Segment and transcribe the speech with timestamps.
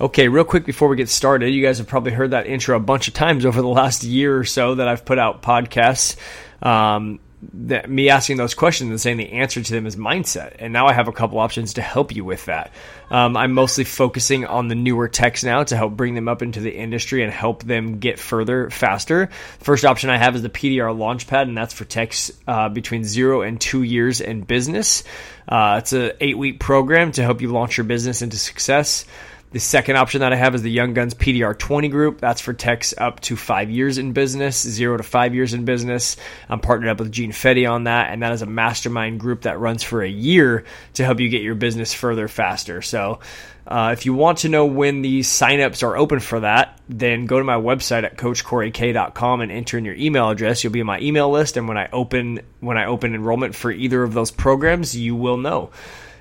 [0.00, 2.80] Okay, real quick before we get started, you guys have probably heard that intro a
[2.80, 6.16] bunch of times over the last year or so that I've put out podcasts.
[6.62, 7.20] Um,
[7.52, 10.56] that me asking those questions and saying the answer to them is mindset.
[10.58, 12.72] And now I have a couple options to help you with that.
[13.10, 16.60] Um, I'm mostly focusing on the newer techs now to help bring them up into
[16.60, 19.28] the industry and help them get further faster.
[19.58, 23.42] First option I have is the PDR Launchpad, and that's for techs uh, between zero
[23.42, 25.02] and two years in business.
[25.48, 29.04] Uh, it's an eight week program to help you launch your business into success.
[29.52, 32.20] The second option that I have is the Young Guns PDR 20 group.
[32.22, 36.16] That's for techs up to five years in business, zero to five years in business.
[36.48, 39.60] I'm partnered up with Gene Fetty on that, and that is a mastermind group that
[39.60, 42.80] runs for a year to help you get your business further faster.
[42.80, 43.20] So,
[43.66, 47.36] uh, if you want to know when these signups are open for that, then go
[47.36, 50.64] to my website at coachcoryk.com and enter in your email address.
[50.64, 53.70] You'll be in my email list, and when I open when I open enrollment for
[53.70, 55.68] either of those programs, you will know.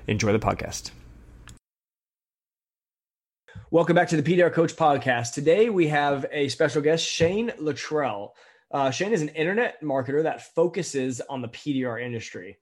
[0.06, 0.92] Enjoy the podcast.
[3.74, 5.32] Welcome back to the PDR Coach Podcast.
[5.32, 8.36] Today we have a special guest, Shane Luttrell.
[8.70, 12.58] Uh, Shane is an internet marketer that focuses on the PDR industry.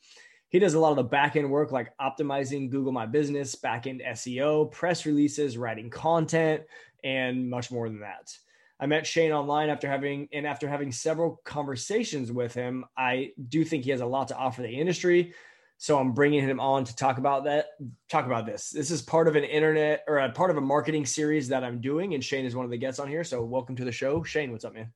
[0.49, 3.87] He does a lot of the back end work like optimizing Google My Business, back
[3.87, 6.61] end SEO, press releases, writing content,
[7.03, 8.31] and much more than that.
[8.79, 13.65] I met Shane online after having and after having several conversations with him, I do
[13.65, 15.33] think he has a lot to offer the industry.
[15.81, 17.67] So I'm bringing him on to talk about that,
[18.09, 18.69] talk about this.
[18.69, 21.79] This is part of an internet or a part of a marketing series that I'm
[21.79, 23.23] doing, and Shane is one of the guests on here.
[23.23, 24.51] So welcome to the show, Shane.
[24.51, 24.91] What's up, man?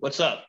[0.00, 0.44] What's up?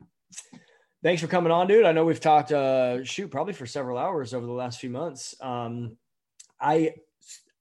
[1.03, 1.86] Thanks for coming on, dude.
[1.86, 5.33] I know we've talked, uh, shoot, probably for several hours over the last few months.
[5.39, 5.95] Um,
[6.59, 6.95] I,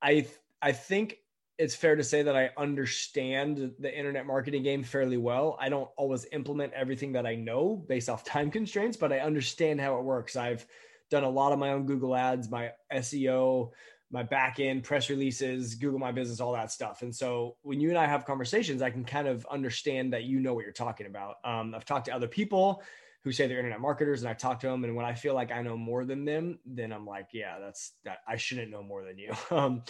[0.02, 0.26] I,
[0.60, 1.18] I think
[1.58, 5.56] it's fair to say that I understand the internet marketing game fairly well.
[5.60, 9.80] I don't always implement everything that I know based off time constraints, but I understand
[9.80, 10.34] how it works.
[10.34, 10.66] I've
[11.14, 13.70] done a lot of my own Google ads, my SEO,
[14.10, 17.02] my back end press releases, Google My Business, all that stuff.
[17.02, 20.40] And so when you and I have conversations, I can kind of understand that you
[20.40, 21.36] know what you're talking about.
[21.44, 22.82] Um, I've talked to other people
[23.22, 24.84] who say they're internet marketers and I talk to them.
[24.84, 27.92] And when I feel like I know more than them, then I'm like, yeah, that's
[28.04, 29.32] that I shouldn't know more than you.
[29.50, 29.82] Um,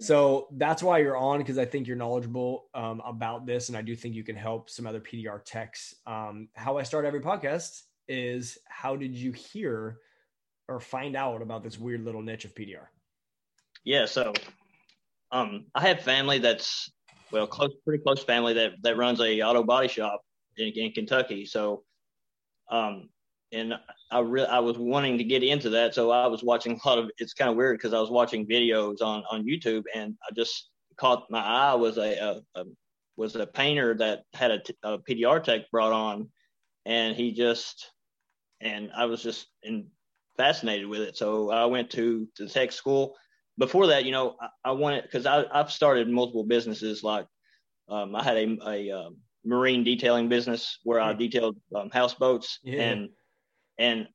[0.00, 3.68] so that's why you're on because I think you're knowledgeable um, about this.
[3.68, 5.94] And I do think you can help some other PDR techs.
[6.06, 9.98] Um, how I start every podcast is how did you hear
[10.68, 12.86] or find out about this weird little niche of PDR?
[13.84, 14.32] Yeah, so
[15.30, 16.90] um, I have family that's
[17.32, 20.20] well, close, pretty close family that that runs a auto body shop
[20.56, 21.46] in, in Kentucky.
[21.46, 21.82] So,
[22.70, 23.08] um,
[23.52, 23.74] and
[24.10, 26.98] I really I was wanting to get into that, so I was watching a lot
[26.98, 27.10] of.
[27.18, 30.68] It's kind of weird because I was watching videos on on YouTube, and I just
[30.96, 32.64] caught my eye was a, a, a
[33.16, 36.28] was a painter that had a, a PDR tech brought on,
[36.84, 37.90] and he just
[38.60, 39.86] and I was just in
[40.36, 41.16] fascinated with it.
[41.16, 43.16] So I went to the tech school.
[43.58, 47.02] Before that, you know, I, I wanted because I've started multiple businesses.
[47.02, 47.26] Like
[47.88, 52.82] um, I had a, a um, marine detailing business where I detailed um, houseboats, yeah.
[52.82, 53.08] and
[53.78, 54.08] and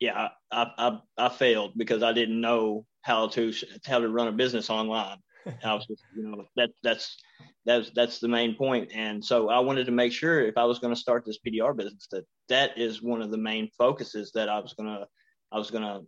[0.00, 3.52] yeah, I, I I failed because I didn't know how to
[3.86, 5.18] how to run a business online.
[5.64, 7.16] I was just, you know, that that's
[7.64, 8.90] that's that's the main point.
[8.94, 11.76] And so I wanted to make sure if I was going to start this PDR
[11.76, 15.06] business that that is one of the main focuses that I was going to
[15.52, 16.02] I was gonna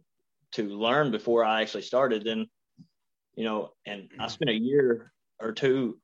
[0.53, 2.27] to learn before I actually started.
[2.27, 2.47] And
[3.35, 5.99] you know, and I spent a year or two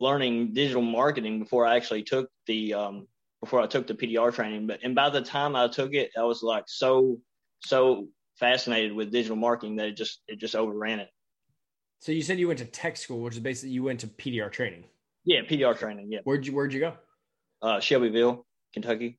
[0.00, 3.06] learning digital marketing before I actually took the um,
[3.40, 4.66] before I took the PDR training.
[4.66, 7.20] But and by the time I took it, I was like so
[7.60, 11.08] so fascinated with digital marketing that it just it just overran it.
[12.00, 14.52] So you said you went to tech school, which is basically you went to PDR
[14.52, 14.84] training.
[15.24, 16.12] Yeah, PDR training.
[16.12, 16.20] Yeah.
[16.24, 16.94] Where'd you Where'd you go?
[17.62, 19.18] Uh, Shelbyville, Kentucky.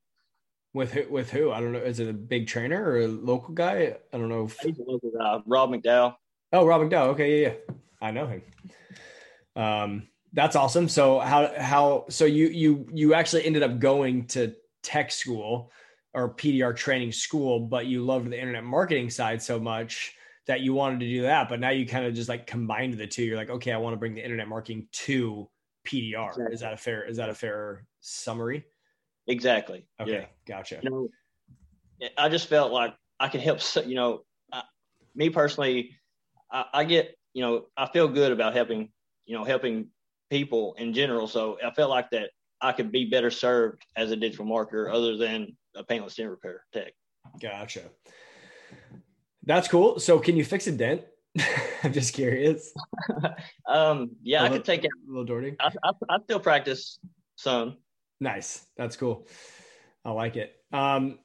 [0.76, 1.54] With who, with who?
[1.54, 1.80] I don't know.
[1.80, 3.96] Is it a big trainer or a local guy?
[4.12, 4.44] I don't know.
[4.44, 4.60] If...
[4.60, 6.16] He's a local guy, Rob McDowell.
[6.52, 7.08] Oh, Rob McDowell.
[7.12, 8.42] Okay, yeah, yeah, I know him.
[9.56, 10.90] Um, that's awesome.
[10.90, 15.72] So how how so you you you actually ended up going to tech school
[16.14, 20.14] or PDR training school, but you loved the internet marketing side so much
[20.46, 21.48] that you wanted to do that.
[21.48, 23.24] But now you kind of just like combined the two.
[23.24, 25.50] You're like, okay, I want to bring the internet marketing to
[25.88, 26.32] PDR.
[26.32, 26.54] Exactly.
[26.54, 27.06] Is that a fair?
[27.06, 28.66] Is that a fair summary?
[29.28, 29.86] Exactly.
[30.00, 30.26] Okay, yeah.
[30.48, 30.80] gotcha.
[30.82, 33.60] You know, I just felt like I could help.
[33.86, 34.64] You know, I,
[35.16, 35.92] me personally,
[36.52, 38.90] I, I, get you know I feel good about helping
[39.26, 39.88] you know helping
[40.30, 41.28] people in general.
[41.28, 42.30] So I felt like that
[42.62, 46.64] I could be better served as a digital marketer other than a paintless dent repair
[46.74, 46.94] tech.
[47.42, 47.82] Gotcha.
[49.44, 50.00] That's cool.
[50.00, 51.04] So can you fix a dent?
[51.84, 52.74] I'm just curious.
[53.68, 54.92] um, yeah, I could take it.
[55.08, 55.56] A little dirty.
[55.60, 56.98] I, I, I, still practice
[57.36, 57.78] some.
[58.26, 58.66] Nice.
[58.76, 59.28] That's cool.
[60.04, 60.56] I like it.
[60.74, 61.20] Um,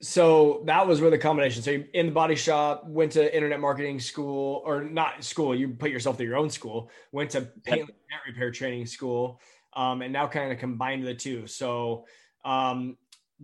[0.00, 1.60] so that was where the combination.
[1.60, 5.56] So you in the body shop, went to internet marketing school, or not school.
[5.56, 6.88] You put yourself through your own school.
[7.10, 7.90] Went to paint
[8.28, 9.40] repair training school,
[9.74, 11.48] um, and now kind of combined the two.
[11.48, 12.06] So,
[12.44, 12.96] um,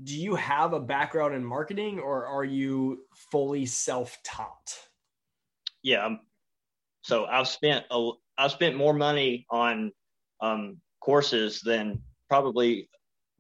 [0.05, 3.01] do you have a background in marketing, or are you
[3.33, 4.79] fully self-taught?
[5.83, 6.07] Yeah.
[6.07, 6.21] Um,
[7.03, 9.91] so I've spent a, I've spent more money on
[10.41, 12.01] um, courses than
[12.33, 12.89] probably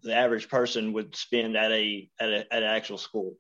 [0.02, 3.38] the average person would spend at a at a at an actual school.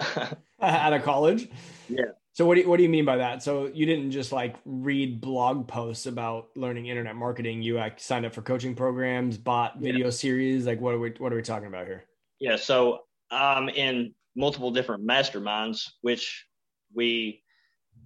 [0.60, 1.48] at a college.
[1.88, 2.12] Yeah.
[2.32, 3.40] So what do you, what do you mean by that?
[3.40, 7.62] So you didn't just like read blog posts about learning internet marketing.
[7.62, 10.10] You like signed up for coaching programs, bought video yeah.
[10.10, 10.66] series.
[10.66, 12.02] Like what are we what are we talking about here?
[12.40, 12.56] Yeah.
[12.56, 16.46] So I'm in multiple different masterminds, which
[16.92, 17.44] we,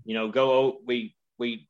[0.05, 1.67] you know, go we we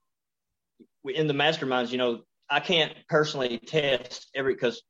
[1.04, 1.92] we in the masterminds.
[1.92, 4.82] You know, I can't personally test every because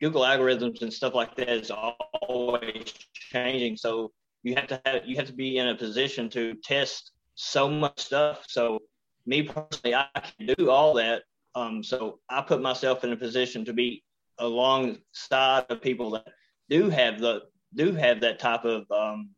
[0.00, 3.76] Google algorithms and stuff like that is always changing.
[3.76, 4.10] So
[4.42, 8.00] you have to have you have to be in a position to test so much
[8.00, 8.46] stuff.
[8.48, 8.80] So
[9.26, 11.24] me personally, I can do all that.
[11.54, 14.02] Um, so I put myself in a position to be
[14.38, 16.28] alongside of people that
[16.70, 17.42] do have the
[17.74, 19.28] do have that type of um,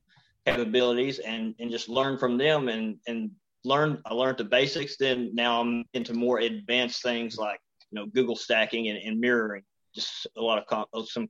[0.46, 3.32] capabilities and and just learn from them and and
[3.64, 4.96] learn I learned the basics.
[4.96, 9.62] Then now I'm into more advanced things like you know Google stacking and, and mirroring
[9.94, 11.28] just a lot of com- some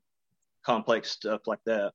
[0.64, 1.92] complex stuff like that.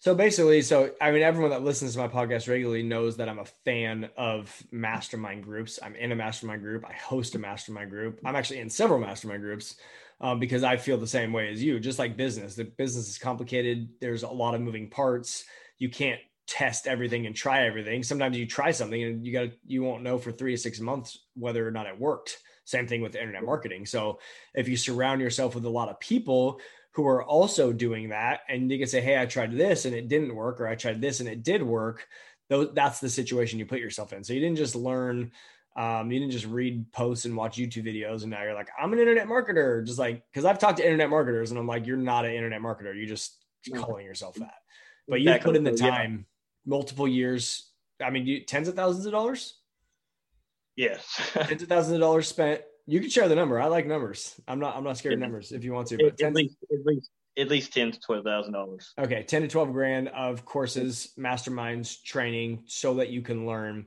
[0.00, 3.38] So basically, so I mean, everyone that listens to my podcast regularly knows that I'm
[3.38, 5.78] a fan of mastermind groups.
[5.82, 6.84] I'm in a mastermind group.
[6.86, 8.20] I host a mastermind group.
[8.24, 9.76] I'm actually in several mastermind groups
[10.20, 11.80] um, because I feel the same way as you.
[11.80, 13.88] Just like business, the business is complicated.
[14.00, 15.44] There's a lot of moving parts.
[15.78, 18.02] You can't test everything and try everything.
[18.02, 21.18] Sometimes you try something and you got you won't know for three to six months
[21.34, 22.38] whether or not it worked.
[22.64, 23.86] Same thing with internet marketing.
[23.86, 24.20] So
[24.54, 26.60] if you surround yourself with a lot of people
[26.92, 30.08] who are also doing that, and you can say, "Hey, I tried this and it
[30.08, 32.06] didn't work," or "I tried this and it did work,"
[32.48, 34.22] though that's the situation you put yourself in.
[34.24, 35.32] So you didn't just learn.
[35.76, 38.92] Um, you didn't just read posts and watch YouTube videos, and now you're like, I'm
[38.92, 39.84] an internet marketer.
[39.84, 42.60] Just like, because I've talked to internet marketers, and I'm like, you're not an internet
[42.60, 42.94] marketer.
[42.96, 43.44] You're just
[43.74, 44.54] calling yourself that.
[45.08, 46.26] But you put in the time,
[46.66, 47.70] multiple years.
[48.02, 49.58] I mean, you, tens of thousands of dollars.
[50.76, 51.06] Yes.
[51.32, 52.62] tens of thousands of dollars spent.
[52.86, 53.60] You can share the number.
[53.60, 54.38] I like numbers.
[54.46, 54.76] I'm not.
[54.76, 55.52] I'm not scared of numbers.
[55.52, 58.52] If you want to, but at, least, at least at least ten to twelve thousand
[58.52, 58.92] dollars.
[58.98, 63.86] Okay, ten to twelve grand of courses, masterminds, training, so that you can learn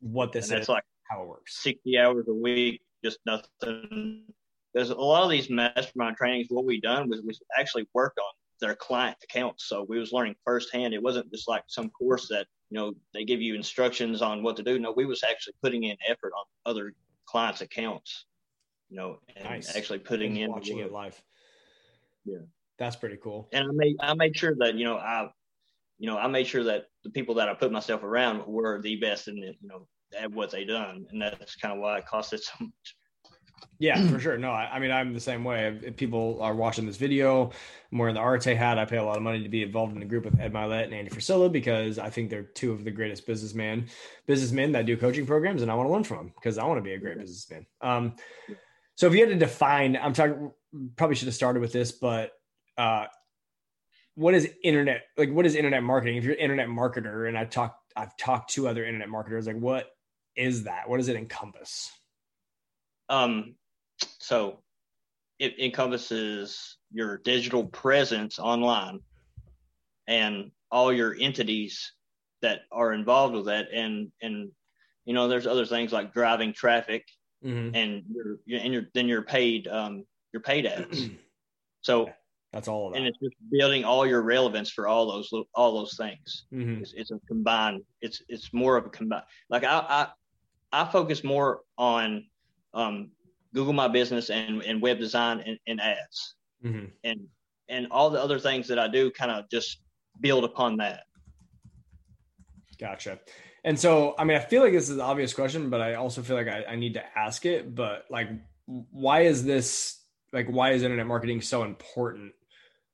[0.00, 1.62] what this and is, like how it works.
[1.62, 4.24] Sixty hours a week, just nothing.
[4.74, 6.48] There's a lot of these mastermind trainings.
[6.50, 9.68] What we've done was we actually worked on their client accounts.
[9.68, 10.94] So we was learning firsthand.
[10.94, 14.56] It wasn't just like some course that you know they give you instructions on what
[14.56, 14.78] to do.
[14.78, 16.92] No, we was actually putting in effort on other
[17.26, 18.26] clients' accounts.
[18.88, 19.74] You know, and nice.
[19.74, 21.20] actually putting and in watching it live.
[22.24, 22.38] Yeah,
[22.78, 23.48] that's pretty cool.
[23.52, 25.28] And I made I made sure that you know I,
[25.98, 28.96] you know, I made sure that the people that I put myself around were the
[28.96, 29.86] best in it, you know
[30.16, 32.96] at what they done, and that's kind of why it costed so much
[33.78, 34.38] yeah, for sure.
[34.38, 35.78] No, I, I, mean, I'm the same way.
[35.82, 37.50] If people are watching this video,
[37.92, 38.78] I'm wearing the Arete hat.
[38.78, 40.84] I pay a lot of money to be involved in a group with Ed Mylett
[40.84, 43.86] and Andy Frisella because I think they're two of the greatest businessmen,
[44.26, 46.78] businessmen that do coaching programs, and I want to learn from them because I want
[46.78, 47.66] to be a great businessman.
[47.80, 48.14] Um,
[48.94, 50.52] so if you had to define, I'm talking,
[50.96, 52.32] probably should have started with this, but
[52.78, 53.06] uh,
[54.14, 55.30] what is internet like?
[55.30, 56.16] What is internet marketing?
[56.16, 59.58] If you're an internet marketer, and I've talked, I've talked to other internet marketers, like
[59.58, 59.90] what
[60.34, 60.88] is that?
[60.88, 61.90] What does it encompass?
[63.08, 63.54] Um,
[64.18, 64.60] so
[65.38, 69.00] it encompasses your digital presence online
[70.08, 71.92] and all your entities
[72.42, 74.50] that are involved with that and and
[75.04, 77.04] you know there's other things like driving traffic
[77.44, 77.74] mm-hmm.
[77.74, 81.08] and you're and you're then you're paid um you're paid ads
[81.80, 82.08] so
[82.52, 82.98] that's all of that.
[82.98, 86.82] and it's just building all your relevance for all those all those things mm-hmm.
[86.82, 91.24] it's, it's, a combined it's it's more of a combined like i i i focus
[91.24, 92.24] more on
[92.76, 93.10] um
[93.54, 96.34] Google My Business and, and web design and, and ads.
[96.64, 96.86] Mm-hmm.
[97.04, 97.20] And
[97.68, 99.80] and all the other things that I do kind of just
[100.20, 101.02] build upon that.
[102.78, 103.18] Gotcha.
[103.64, 106.22] And so, I mean, I feel like this is an obvious question, but I also
[106.22, 107.74] feel like I, I need to ask it.
[107.74, 108.28] But like,
[108.66, 110.00] why is this
[110.32, 112.32] like why is internet marketing so important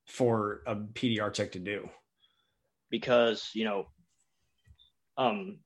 [0.07, 1.89] for a PDR tech to do?
[2.89, 3.87] Because you know,
[5.19, 5.59] um,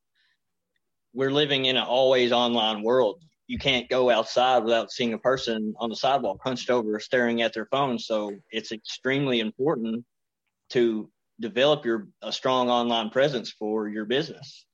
[1.12, 5.74] we're living in an always online world you can't go outside without seeing a person
[5.78, 7.98] on the sidewalk hunched over staring at their phone.
[7.98, 10.04] So it's extremely important
[10.70, 14.66] to develop your a strong online presence for your business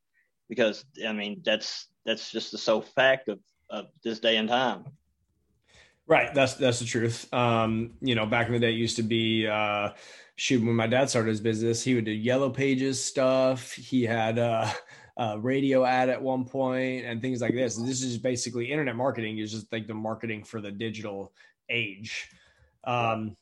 [0.49, 4.85] because I mean that's that's just the sole fact of, of this day and time.
[6.07, 6.35] Right.
[6.35, 7.33] That's that's the truth.
[7.33, 9.91] Um, you know, back in the day, it used to be uh,
[10.37, 13.73] shoot when my dad started his business, he would do yellow pages stuff.
[13.73, 14.69] He had uh,
[15.17, 17.77] a radio ad at one point and things like this.
[17.77, 21.33] this is basically internet marketing is just like the marketing for the digital
[21.69, 22.29] age.
[22.85, 23.37] Um,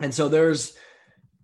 [0.00, 0.74] and so there's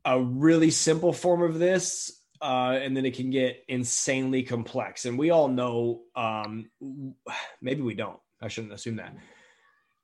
[0.05, 5.05] a really simple form of this uh, and then it can get insanely complex.
[5.05, 6.71] And we all know, um,
[7.63, 8.19] maybe we don't.
[8.41, 9.15] I shouldn't assume that.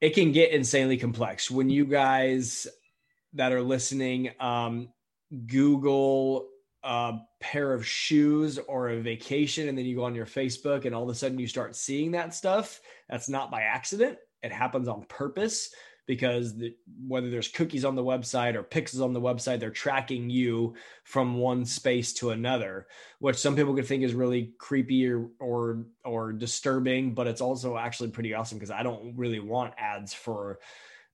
[0.00, 2.66] It can get insanely complex when you guys
[3.34, 4.88] that are listening um,
[5.46, 6.48] Google
[6.84, 10.94] a pair of shoes or a vacation, and then you go on your Facebook, and
[10.94, 12.80] all of a sudden you start seeing that stuff.
[13.08, 14.18] That's not by accident.
[14.42, 15.74] It happens on purpose
[16.06, 16.74] because the,
[17.06, 20.74] whether there's cookies on the website or pixels on the website, they're tracking you
[21.04, 22.86] from one space to another,
[23.20, 27.78] which some people could think is really creepy or or, or disturbing, but it's also
[27.78, 30.58] actually pretty awesome because I don't really want ads for,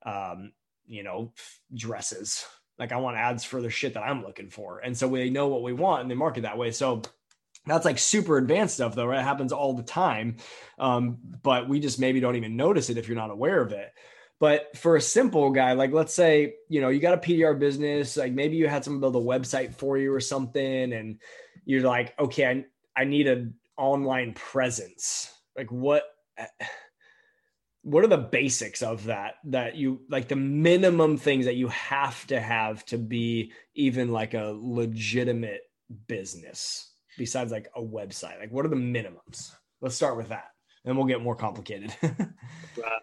[0.05, 0.53] um,
[0.87, 1.33] you know,
[1.73, 2.45] dresses.
[2.81, 5.47] Like I want ads for the shit that I'm looking for, and so we know
[5.47, 6.73] what we want and they market that way.
[6.73, 7.03] So
[7.67, 10.39] that's like super advanced stuff though right it happens all the time
[10.79, 13.93] um, but we just maybe don't even notice it if you're not aware of it
[14.41, 18.17] but for a simple guy, like let's say, you know, you got a PDR business,
[18.17, 21.21] like maybe you had someone build a website for you or something, and
[21.67, 22.65] you're like, okay, I,
[23.03, 25.31] I need an online presence.
[25.55, 26.05] Like what
[27.83, 32.27] what are the basics of that that you like the minimum things that you have
[32.27, 35.63] to have to be even like a legitimate
[36.07, 38.39] business besides like a website?
[38.39, 39.53] Like what are the minimums?
[39.81, 40.49] Let's start with that.
[40.85, 41.95] And we'll get more complicated.
[42.03, 42.19] right.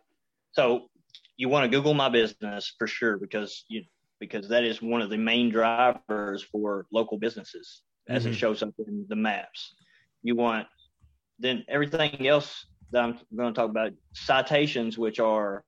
[0.51, 0.89] So
[1.35, 3.83] you want to Google my business for sure because you
[4.19, 8.31] because that is one of the main drivers for local businesses as mm-hmm.
[8.31, 9.75] it shows up in the maps.
[10.23, 10.65] You want
[11.37, 15.63] then everything else that I'm going to talk about citations, which are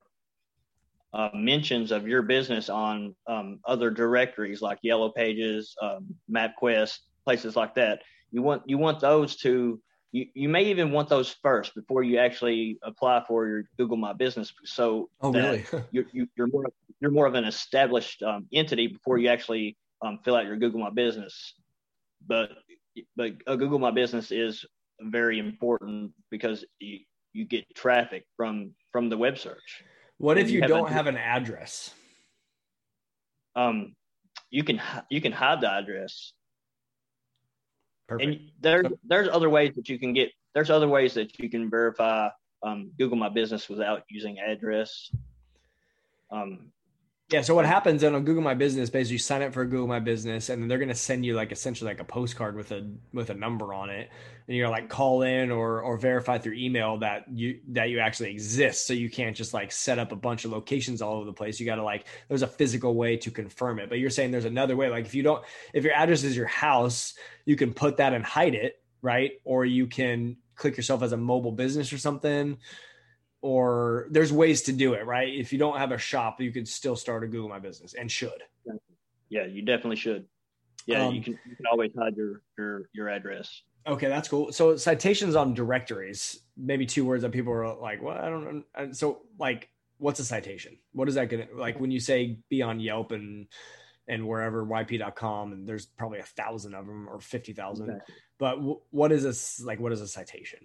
[1.14, 7.56] uh, mentions of your business on um, other directories like Yellow Pages, um, MapQuest, places
[7.56, 8.02] like that.
[8.32, 12.18] You want you want those to you, you may even want those first before you
[12.18, 14.54] actually apply for your Google My Business.
[14.66, 15.66] So oh, really?
[15.92, 16.66] you're, you, are more
[17.00, 20.80] you're more of an established um, entity before you actually um, fill out your Google
[20.80, 21.54] My Business.
[22.28, 22.52] But
[23.16, 24.66] but a Google My Business is
[25.02, 27.00] very important because you,
[27.34, 29.84] you get traffic from from the web search.
[30.18, 31.94] What if you, you don't have an address?
[33.56, 33.96] Um,
[34.50, 36.34] you can you can hide the address
[38.10, 38.28] Perfect.
[38.28, 41.70] And there's there's other ways that you can get there's other ways that you can
[41.70, 42.30] verify
[42.64, 45.12] um, Google My Business without using address.
[46.32, 46.72] Um,
[47.30, 47.42] yeah.
[47.42, 48.90] So what happens on Google My Business?
[48.90, 51.36] Basically, you sign up for Google My Business, and then they're going to send you
[51.36, 54.10] like essentially like a postcard with a with a number on it,
[54.48, 58.32] and you're like call in or or verify through email that you that you actually
[58.32, 58.88] exist.
[58.88, 61.60] So you can't just like set up a bunch of locations all over the place.
[61.60, 63.90] You got to like there's a physical way to confirm it.
[63.90, 64.90] But you're saying there's another way.
[64.90, 65.44] Like if you don't,
[65.74, 67.14] if your address is your house,
[67.46, 69.34] you can put that and hide it, right?
[69.44, 72.58] Or you can click yourself as a mobile business or something
[73.42, 75.34] or there's ways to do it, right?
[75.34, 78.12] If you don't have a shop, you could still start a Google My Business and
[78.12, 78.44] should.
[79.30, 80.26] Yeah, you definitely should.
[80.86, 83.62] Yeah, um, you can you can always hide your your your address.
[83.88, 84.52] Okay, that's cool.
[84.52, 88.92] So citations on directories, maybe two words that people are like, well, I don't know.
[88.92, 90.78] So like, what's a citation?
[90.94, 93.48] What is that gonna like when you say be on Yelp and
[94.10, 97.86] and wherever yp.com and there's probably a thousand of them or 50,000.
[97.86, 98.16] Exactly.
[98.40, 99.80] But w- what is this like?
[99.80, 100.60] What is a citation?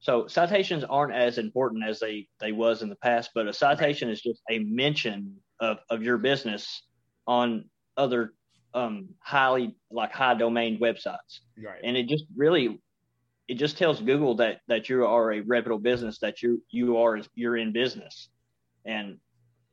[0.00, 4.08] So citations aren't as important as they they was in the past, but a citation
[4.08, 4.12] right.
[4.12, 6.82] is just a mention of of your business
[7.26, 7.66] on
[7.96, 8.32] other
[8.72, 11.80] um, highly like high domain websites, right.
[11.84, 12.80] and it just really
[13.46, 17.20] it just tells Google that that you are a reputable business, that you you are
[17.34, 18.30] you're in business,
[18.86, 19.18] and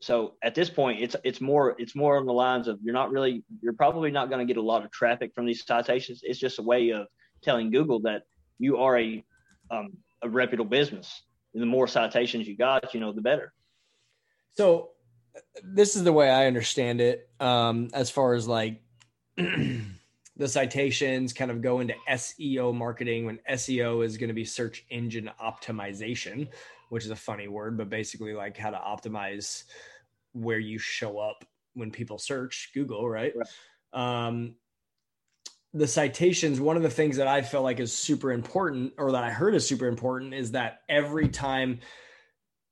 [0.02, 3.12] so at this point it's it's more it's more on the lines of you're not
[3.12, 6.20] really you're probably not going to get a lot of traffic from these citations.
[6.24, 7.08] It's just a way of
[7.42, 8.24] telling Google that
[8.60, 9.24] you are a
[9.72, 11.24] um, a reputable business.
[11.54, 13.54] And the more citations you got, you know, the better.
[14.56, 14.92] So
[15.64, 17.30] this is the way I understand it.
[17.40, 18.82] Um, as far as like
[19.38, 24.86] the citations kind of go into SEO marketing when SEO is going to be search
[24.90, 26.48] engine optimization,
[26.90, 29.64] which is a funny word, but basically like how to optimize
[30.34, 33.34] where you show up when people search Google, right?
[33.36, 34.28] right.
[34.28, 34.56] Um,
[35.74, 39.24] the citations, one of the things that I felt like is super important, or that
[39.24, 41.80] I heard is super important, is that every time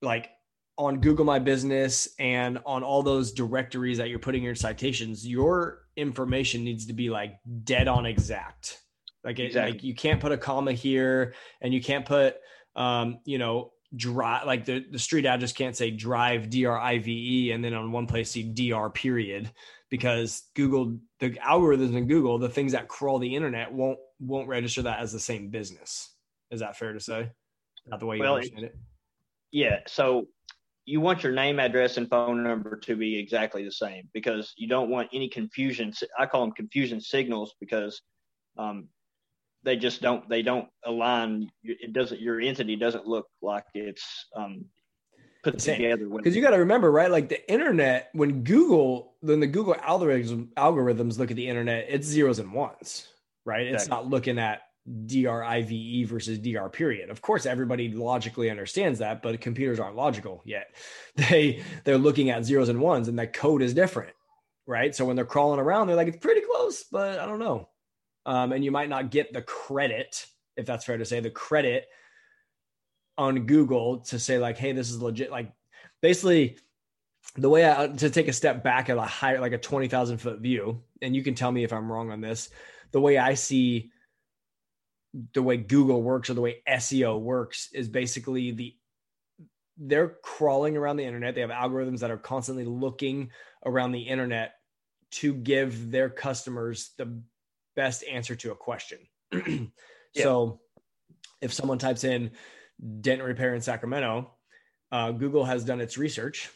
[0.02, 0.30] like
[0.78, 5.82] on Google My Business and on all those directories that you're putting your citations, your
[5.96, 8.82] information needs to be like dead on exact.
[9.24, 9.72] Like, it, exactly.
[9.74, 12.36] like you can't put a comma here and you can't put,
[12.76, 17.64] um, you know, drive like the, the street ad just can't say drive d-r-i-v-e and
[17.64, 19.52] then on one place see dr period
[19.90, 24.82] because google the algorithms in google the things that crawl the internet won't won't register
[24.84, 26.14] that as the same business.
[26.52, 27.32] Is that fair to say?
[27.88, 28.76] Not the way you well, understand it?
[29.52, 30.28] yeah so
[30.86, 34.68] you want your name address and phone number to be exactly the same because you
[34.68, 38.02] don't want any confusion i call them confusion signals because
[38.58, 38.88] um,
[39.66, 44.66] they just don't they don't align it doesn't your entity doesn't look like it's um
[45.44, 49.48] put together because you got to remember right like the internet when google then the
[49.48, 53.08] google algorithms algorithms look at the internet it's zeros and ones
[53.46, 53.68] right?
[53.68, 54.62] It's not looking at
[55.08, 55.72] drive
[56.08, 57.10] versus dr period.
[57.10, 60.76] Of course everybody logically understands that but computers aren't logical yet.
[61.16, 64.14] They they're looking at zeros and ones and that code is different
[64.68, 64.96] right?
[64.96, 67.70] So when they're crawling around they're like it's pretty close but i don't know
[68.26, 70.26] um, and you might not get the credit,
[70.58, 71.88] if that's fair to say, the credit
[73.18, 75.32] on Google to say like, hey, this is legit.
[75.32, 75.52] Like,
[76.02, 76.58] basically,
[77.36, 80.20] the way I to take a step back at a higher, like a twenty thousand
[80.20, 82.50] foot view, and you can tell me if I'm wrong on this.
[82.92, 83.92] The way I see
[85.34, 88.76] the way Google works or the way SEO works is basically the
[89.78, 91.36] they're crawling around the internet.
[91.36, 93.32] They have algorithms that are constantly looking
[93.66, 94.54] around the internet
[95.12, 97.22] to give their customers the
[97.76, 99.00] best answer to a question.
[99.34, 99.68] yeah.
[100.14, 100.60] So
[101.42, 102.32] if someone types in
[103.02, 104.32] dent repair in Sacramento,
[104.92, 106.50] uh, Google has done its research.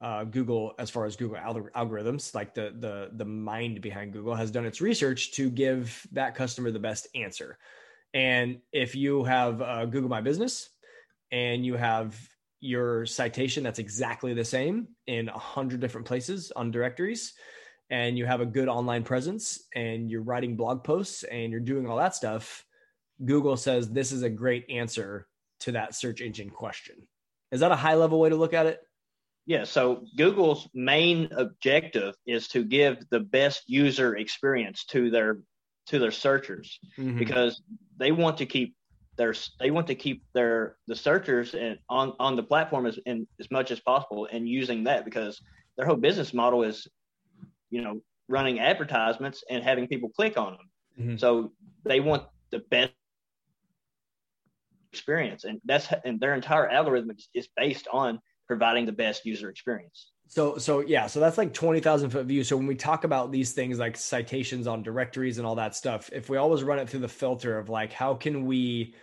[0.00, 4.50] Uh, Google, as far as Google algorithms, like the the the mind behind Google, has
[4.50, 7.58] done its research to give that customer the best answer.
[8.14, 10.70] And if you have uh, Google My Business
[11.30, 12.18] and you have
[12.60, 17.34] your citation that's exactly the same in a hundred different places on directories,
[17.90, 21.88] and you have a good online presence and you're writing blog posts and you're doing
[21.88, 22.64] all that stuff,
[23.24, 25.26] Google says this is a great answer
[25.60, 26.96] to that search engine question.
[27.50, 28.80] Is that a high level way to look at it?
[29.46, 29.64] Yeah.
[29.64, 35.40] So Google's main objective is to give the best user experience to their
[35.86, 37.18] to their searchers mm-hmm.
[37.18, 37.60] because
[37.96, 38.76] they want to keep
[39.16, 43.26] their they want to keep their the searchers and on on the platform as in,
[43.40, 45.42] as much as possible and using that because
[45.76, 46.86] their whole business model is
[47.70, 50.70] you know, running advertisements and having people click on them.
[50.98, 51.16] Mm-hmm.
[51.16, 51.52] So
[51.84, 52.92] they want the best
[54.92, 60.10] experience, and that's and their entire algorithm is based on providing the best user experience.
[60.26, 62.44] So, so yeah, so that's like 20,000 foot view.
[62.44, 66.08] So when we talk about these things like citations on directories and all that stuff,
[66.12, 68.94] if we always run it through the filter of like, how can we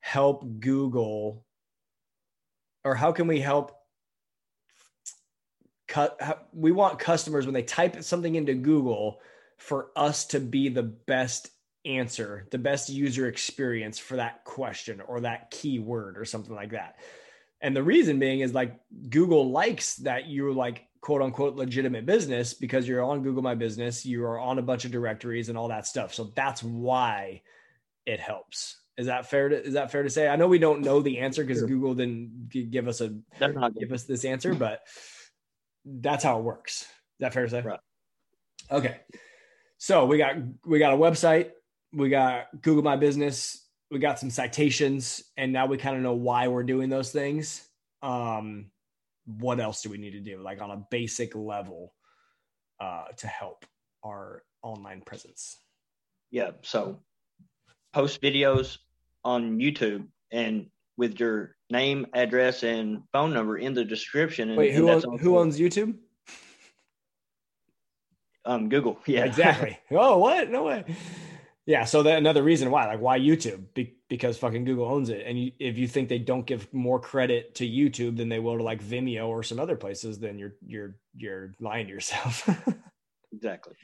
[0.00, 1.44] help Google
[2.84, 3.72] or how can we help
[5.88, 9.20] cut we want customers when they type something into Google
[9.58, 11.50] for us to be the best
[11.84, 16.96] answer, the best user experience for that question or that keyword or something like that.
[17.60, 22.52] And the reason being is like Google likes that you're like quote unquote legitimate business
[22.52, 25.68] because you're on Google My Business, you are on a bunch of directories and all
[25.68, 26.12] that stuff.
[26.12, 27.42] So that's why
[28.04, 28.80] it helps.
[28.98, 30.28] Is that fair to is that fair to say?
[30.28, 33.14] I know we don't know the answer because Google didn't give us a
[33.78, 34.80] give us this answer, but
[35.86, 36.82] that's how it works.
[36.82, 36.88] Is
[37.20, 37.62] that fair to say?
[37.62, 37.80] Right.
[38.70, 39.00] Okay.
[39.78, 41.50] So we got we got a website,
[41.92, 46.14] we got Google My Business, we got some citations, and now we kind of know
[46.14, 47.66] why we're doing those things.
[48.02, 48.70] Um,
[49.26, 51.94] what else do we need to do, like on a basic level,
[52.80, 53.64] uh, to help
[54.04, 55.58] our online presence?
[56.30, 56.52] Yeah.
[56.62, 57.00] So
[57.92, 58.78] post videos
[59.24, 64.48] on YouTube and with your name, address, and phone number in the description.
[64.50, 65.96] And, Wait, who, owns, who owns YouTube?
[68.44, 68.98] Um, Google.
[69.06, 69.78] Yeah, exactly.
[69.90, 70.50] oh, what?
[70.50, 70.84] No way.
[71.66, 73.74] Yeah, so that another reason why, like, why YouTube?
[73.74, 77.00] Be- because fucking Google owns it, and you, if you think they don't give more
[77.00, 80.54] credit to YouTube than they will to like Vimeo or some other places, then you're
[80.64, 82.48] you're you're lying to yourself.
[83.32, 83.74] exactly.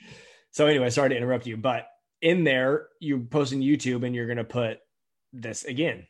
[0.52, 1.88] So anyway, sorry to interrupt you, but
[2.20, 4.78] in there, you post in YouTube, and you're gonna put
[5.32, 6.06] this again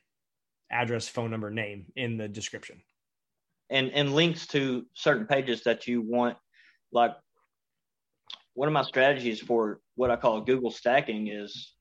[0.72, 2.80] address, phone number, name in the description.
[3.70, 6.36] And and links to certain pages that you want.
[6.92, 7.12] Like
[8.54, 11.72] one of my strategies for what I call Google stacking is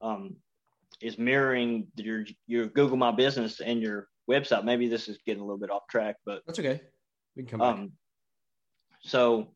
[0.00, 0.36] um,
[1.00, 4.64] is mirroring your your Google My Business and your website.
[4.64, 6.80] Maybe this is getting a little bit off track, but that's okay.
[7.36, 7.90] We can come um, back.
[9.02, 9.48] So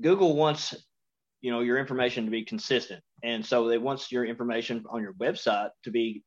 [0.00, 0.74] Google wants
[1.40, 5.14] you know your information to be consistent, and so they wants your information on your
[5.14, 6.22] website to be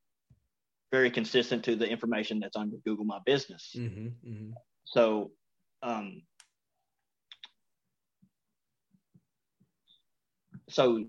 [0.91, 3.73] very consistent to the information that's on your Google My Business.
[3.75, 4.51] Mm-hmm, mm-hmm.
[4.85, 5.31] So,
[5.81, 6.23] um,
[10.69, 11.05] so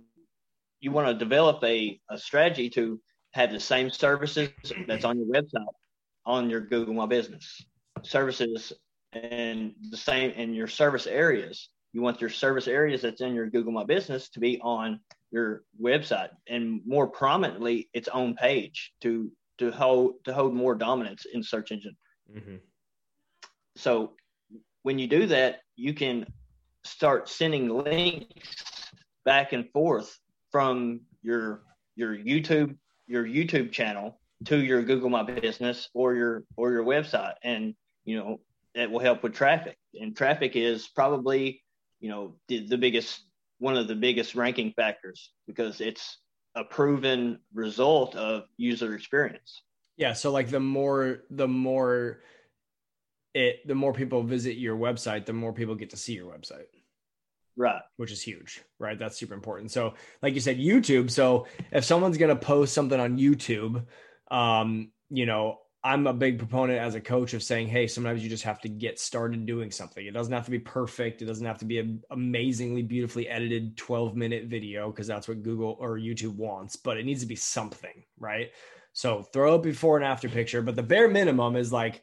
[0.81, 3.01] you want to develop a, a strategy to
[3.33, 4.51] have the same services
[4.87, 5.67] that's on your website
[6.25, 7.65] on your Google My Business
[8.03, 8.73] services
[9.13, 11.69] and the same in your service areas.
[11.93, 15.63] You want your service areas that's in your Google My Business to be on your
[15.81, 19.31] website and more prominently its own page to
[19.63, 21.97] to hold to hold more dominance in search engine.
[22.35, 22.57] Mm-hmm.
[23.77, 24.13] So
[24.83, 26.27] when you do that, you can
[26.85, 28.91] start sending links
[29.25, 30.19] back and forth
[30.51, 31.63] from your
[31.95, 37.35] your YouTube your YouTube channel to your Google My Business or your or your website,
[37.43, 38.41] and you know
[38.75, 39.77] that will help with traffic.
[39.95, 41.63] And traffic is probably
[42.01, 43.25] you know the, the biggest
[43.59, 46.19] one of the biggest ranking factors because it's
[46.55, 49.63] a proven result of user experience.
[49.97, 52.21] Yeah, so like the more the more
[53.35, 56.67] it the more people visit your website, the more people get to see your website.
[57.57, 57.83] Right.
[57.97, 58.99] Which is huge, right?
[58.99, 59.71] That's super important.
[59.71, 61.11] So, like you said, YouTube.
[61.11, 63.85] So, if someone's going to post something on YouTube,
[64.31, 68.31] um, you know, I'm a big proponent as a coach of saying, hey, sometimes you
[68.31, 70.07] just have to get started doing something.
[70.07, 71.23] It doesn't have to be perfect.
[71.23, 75.43] It doesn't have to be an amazingly beautifully edited 12 minute video because that's what
[75.43, 78.51] Google or YouTube wants, but it needs to be something, right?
[78.93, 82.03] So throw a before and after picture, but the bare minimum is like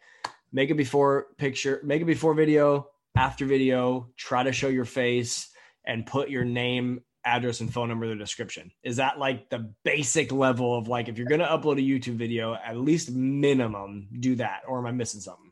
[0.51, 5.49] make a before picture, make a before video, after video, try to show your face
[5.85, 8.71] and put your name, address, and phone number in the description.
[8.83, 12.15] Is that like the basic level of like if you're going to upload a YouTube
[12.15, 14.61] video, at least minimum do that?
[14.67, 15.51] Or am I missing something?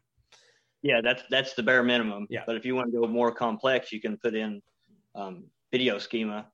[0.81, 2.27] Yeah, that's that's the bare minimum.
[2.29, 2.43] Yeah.
[2.45, 4.61] But if you want to go more complex, you can put in
[5.15, 6.47] um, video schema.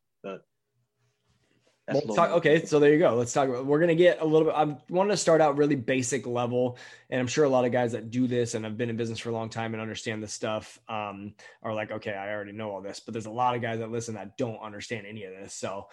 [1.92, 3.16] Well, talk, okay, so there you go.
[3.16, 3.66] Let's talk about.
[3.66, 4.56] We're gonna get a little bit.
[4.56, 6.78] I want to start out really basic level,
[7.10, 9.20] and I'm sure a lot of guys that do this and have been in business
[9.20, 12.72] for a long time and understand this stuff um, are like, okay, I already know
[12.72, 13.02] all this.
[13.02, 15.54] But there's a lot of guys that listen that don't understand any of this.
[15.54, 15.90] So,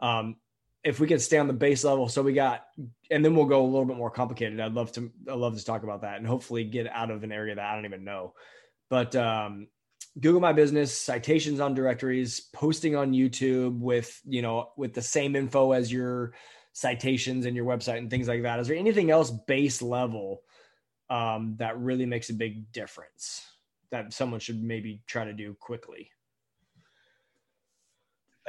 [0.00, 0.36] um,
[0.82, 2.64] if we could stay on the base level, so we got,
[3.10, 4.60] and then we'll go a little bit more complicated.
[4.60, 5.12] I'd love to.
[5.28, 7.74] I'd love to talk about that and hopefully get out of an area that I
[7.74, 8.32] don't even know.
[8.88, 9.68] But um,
[10.20, 15.34] Google My Business, citations on directories, posting on YouTube with, you know, with the same
[15.34, 16.34] info as your
[16.72, 18.60] citations and your website and things like that.
[18.60, 20.42] Is there anything else base level
[21.10, 23.44] um, that really makes a big difference
[23.90, 26.10] that someone should maybe try to do quickly?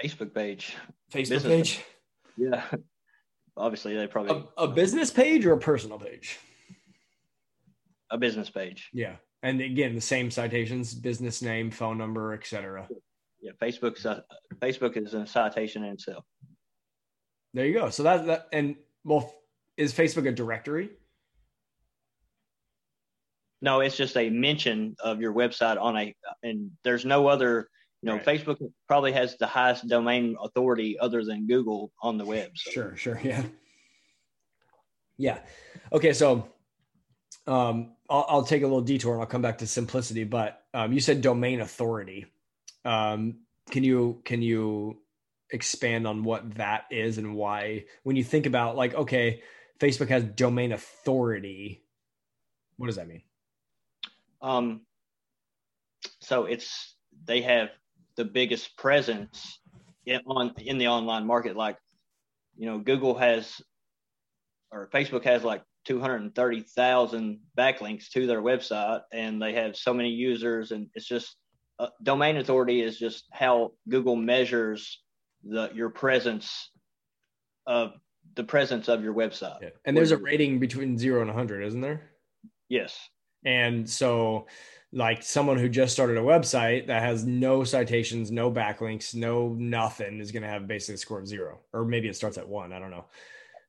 [0.03, 0.75] Facebook page.
[1.11, 1.85] Facebook business page?
[2.37, 2.63] Yeah.
[3.57, 6.37] Obviously, they probably a, a business page or a personal page.
[8.11, 8.89] A business page.
[8.93, 12.87] Yeah and again the same citations business name phone number etc
[13.41, 14.23] yeah facebook's a,
[14.59, 16.25] facebook is a citation in itself.
[17.53, 17.89] There you go.
[17.89, 19.33] So that, that and well
[19.77, 20.89] is facebook a directory?
[23.61, 27.69] No it's just a mention of your website on a and there's no other
[28.01, 28.25] you know right.
[28.25, 32.71] facebook probably has the highest domain authority other than google on the web so.
[32.71, 33.43] sure sure yeah.
[35.17, 35.39] Yeah.
[35.93, 36.49] Okay so
[37.47, 40.23] um, I'll, I'll, take a little detour and I'll come back to simplicity.
[40.23, 42.25] But um, you said domain authority.
[42.83, 43.39] Um,
[43.71, 44.99] can you can you
[45.51, 47.85] expand on what that is and why?
[48.03, 49.41] When you think about like, okay,
[49.79, 51.83] Facebook has domain authority.
[52.77, 53.21] What does that mean?
[54.41, 54.81] Um,
[56.19, 57.69] so it's they have
[58.15, 59.59] the biggest presence
[60.05, 61.55] in, on in the online market.
[61.55, 61.77] Like,
[62.57, 63.61] you know, Google has
[64.71, 70.71] or Facebook has like 230,000 backlinks to their website and they have so many users
[70.71, 71.35] and it's just
[71.79, 75.01] uh, domain authority is just how Google measures
[75.43, 76.71] the your presence
[77.67, 77.93] of
[78.35, 79.61] the presence of your website.
[79.61, 79.69] Yeah.
[79.85, 82.09] And there's a rating between 0 and 100, isn't there?
[82.69, 82.97] Yes.
[83.45, 84.47] And so
[84.91, 90.19] like someone who just started a website that has no citations, no backlinks, no nothing
[90.19, 92.73] is going to have basically a score of 0 or maybe it starts at 1,
[92.73, 93.05] I don't know.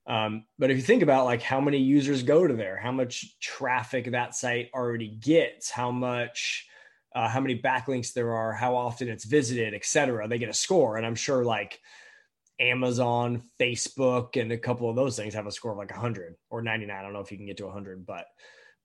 [0.07, 3.38] Um, but if you think about like how many users go to there, how much
[3.40, 6.66] traffic that site already gets, how much,
[7.14, 10.97] uh, how many backlinks there are, how often it's visited, etc., they get a score.
[10.97, 11.81] And I'm sure like
[12.61, 16.62] Amazon, Facebook, and a couple of those things have a score of like 100 or
[16.62, 16.97] 99.
[16.97, 18.27] I don't know if you can get to 100, but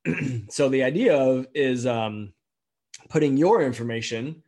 [0.50, 2.34] so the idea of is um,
[3.10, 4.42] putting your information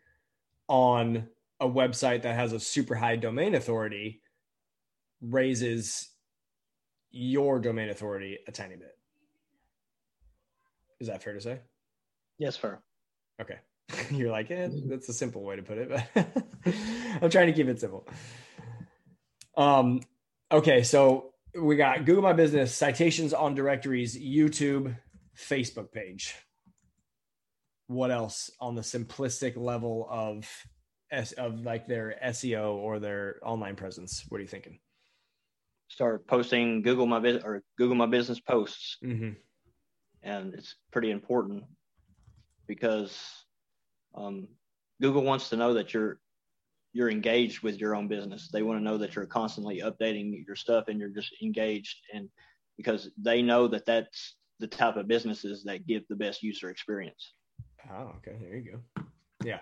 [0.67, 1.27] on
[1.59, 4.21] a website that has a super high domain authority
[5.21, 6.09] raises
[7.13, 8.97] your domain authority a tiny bit.
[10.99, 11.59] Is that fair to say?
[12.37, 12.81] Yes, fair.
[13.39, 13.59] Okay.
[14.09, 16.27] You're like, yeah, that's a simple way to put it, but
[17.21, 18.07] I'm trying to keep it simple.
[19.55, 20.01] Um,
[20.51, 24.97] okay, so we got Google My Business, citations on directories, YouTube,
[25.37, 26.35] Facebook page.
[27.87, 30.49] What else on the simplistic level of
[31.37, 34.25] of like their SEO or their online presence?
[34.29, 34.79] What are you thinking?
[35.93, 39.33] Start posting Google My Business or Google My Business posts, mm-hmm.
[40.23, 41.65] and it's pretty important
[42.65, 43.15] because
[44.15, 44.47] um,
[44.99, 46.17] Google wants to know that you're
[46.93, 48.49] you're engaged with your own business.
[48.51, 52.27] They want to know that you're constantly updating your stuff and you're just engaged and
[52.75, 57.33] because they know that that's the type of businesses that give the best user experience.
[57.91, 58.35] Oh, okay.
[58.41, 59.03] There you go.
[59.43, 59.59] Yeah.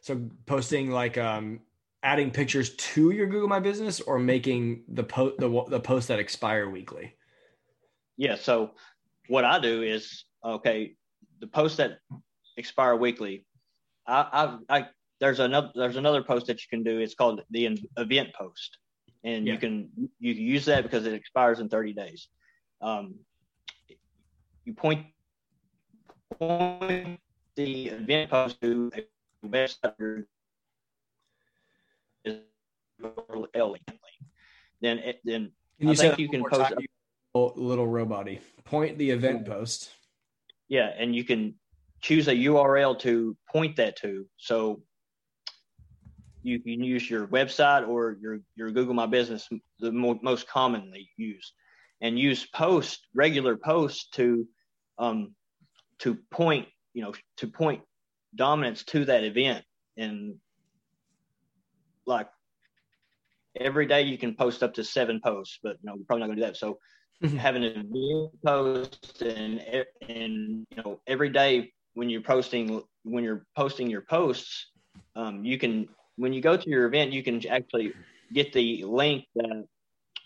[0.00, 1.60] So posting like um
[2.04, 6.20] adding pictures to your Google My Business or making the post the the posts that
[6.20, 7.16] expire weekly.
[8.16, 8.36] Yeah.
[8.36, 8.72] So
[9.28, 10.94] what I do is okay,
[11.40, 11.98] the posts that
[12.56, 13.44] expire weekly,
[14.06, 14.86] I I, I
[15.18, 17.00] there's another there's another post that you can do.
[17.00, 18.78] It's called the event post,
[19.24, 19.54] and yeah.
[19.54, 19.88] you can
[20.20, 22.28] you can use that because it expires in 30 days.
[22.82, 23.14] Um,
[24.64, 25.06] you point
[26.38, 27.18] point
[27.56, 30.24] the event post to a website
[34.80, 36.72] then it, then can you I think you can post
[37.34, 38.28] a little robot
[38.64, 39.90] point the event post.
[40.68, 41.54] Yeah, and you can
[42.00, 44.26] choose a URL to point that to.
[44.36, 44.82] So
[46.42, 49.48] you can use your website or your, your Google My Business,
[49.80, 51.52] the mo- most commonly used,
[52.00, 54.46] and use post regular posts to
[54.98, 55.34] um,
[56.00, 57.82] to point you know to point
[58.34, 59.64] dominance to that event.
[59.96, 60.36] And
[62.06, 62.28] like
[63.58, 66.26] every day you can post up to seven posts, but you know we're probably not
[66.26, 66.56] going to do that.
[66.56, 66.78] So
[67.38, 69.60] having a new post and
[70.08, 74.70] and you know every day when you're posting when you're posting your posts,
[75.16, 77.92] um, you can when you go to your event, you can actually
[78.32, 79.64] get the link that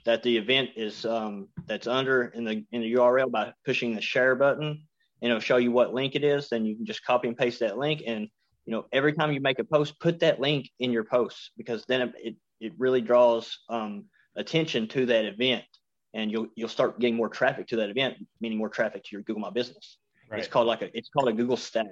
[0.04, 4.00] that the event is um, that's under in the in the URL by pushing the
[4.00, 4.82] share button,
[5.22, 6.48] and it'll show you what link it is.
[6.48, 8.28] Then you can just copy and paste that link, and
[8.68, 11.86] you know every time you make a post, put that link in your posts because
[11.88, 14.04] then it it, really draws um,
[14.36, 15.64] attention to that event,
[16.12, 19.22] and you'll you'll start getting more traffic to that event, meaning more traffic to your
[19.22, 19.96] Google My Business.
[20.30, 20.40] Right.
[20.40, 21.86] It's called like a it's called a Google Stack.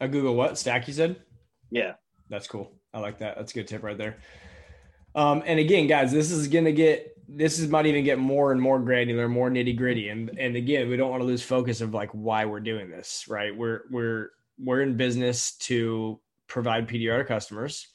[0.00, 0.88] A Google what stack?
[0.88, 1.16] You said.
[1.70, 1.92] Yeah.
[2.30, 2.72] That's cool.
[2.94, 3.36] I like that.
[3.36, 4.16] That's a good tip right there.
[5.14, 8.52] Um, and again, guys, this is going to get this is might even get more
[8.52, 10.08] and more granular, more nitty gritty.
[10.08, 13.26] And and again, we don't want to lose focus of like why we're doing this,
[13.28, 13.54] right?
[13.54, 14.30] We're we're
[14.62, 17.88] we're in business to provide PDR to customers.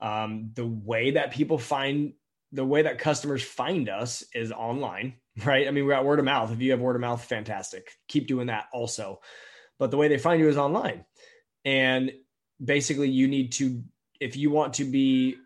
[0.00, 2.14] Um, the way that people find
[2.52, 5.68] the way that customers find us is online, right?
[5.68, 6.52] I mean, we got word of mouth.
[6.52, 7.90] If you have word of mouth, fantastic.
[8.08, 9.20] Keep doing that also.
[9.78, 11.04] But the way they find you is online.
[11.64, 12.12] And
[12.62, 13.82] basically you need to
[14.20, 15.36] if you want to be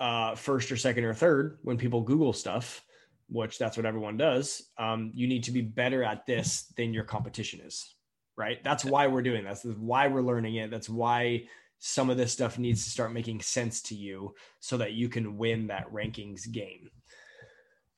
[0.00, 2.82] uh, first or second or third when people google stuff
[3.28, 7.04] which that's what everyone does um, you need to be better at this than your
[7.04, 7.94] competition is
[8.38, 9.60] right that's why we're doing this.
[9.60, 11.42] that's why we're learning it that's why
[11.80, 15.36] some of this stuff needs to start making sense to you so that you can
[15.36, 16.90] win that rankings game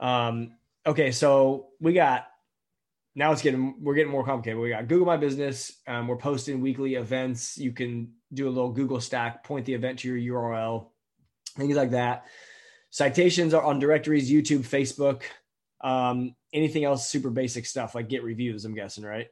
[0.01, 0.53] um,
[0.87, 2.27] okay so we got
[3.15, 4.61] now it's getting we're getting more complicated.
[4.61, 5.73] We got Google My Business.
[5.87, 7.59] Um, we're posting weekly events.
[7.59, 10.87] You can do a little Google stack, point the event to your URL,
[11.57, 12.27] things like that.
[12.91, 15.23] Citations are on directories, YouTube, Facebook.
[15.81, 19.29] Um, anything else super basic stuff like get reviews, I'm guessing, right?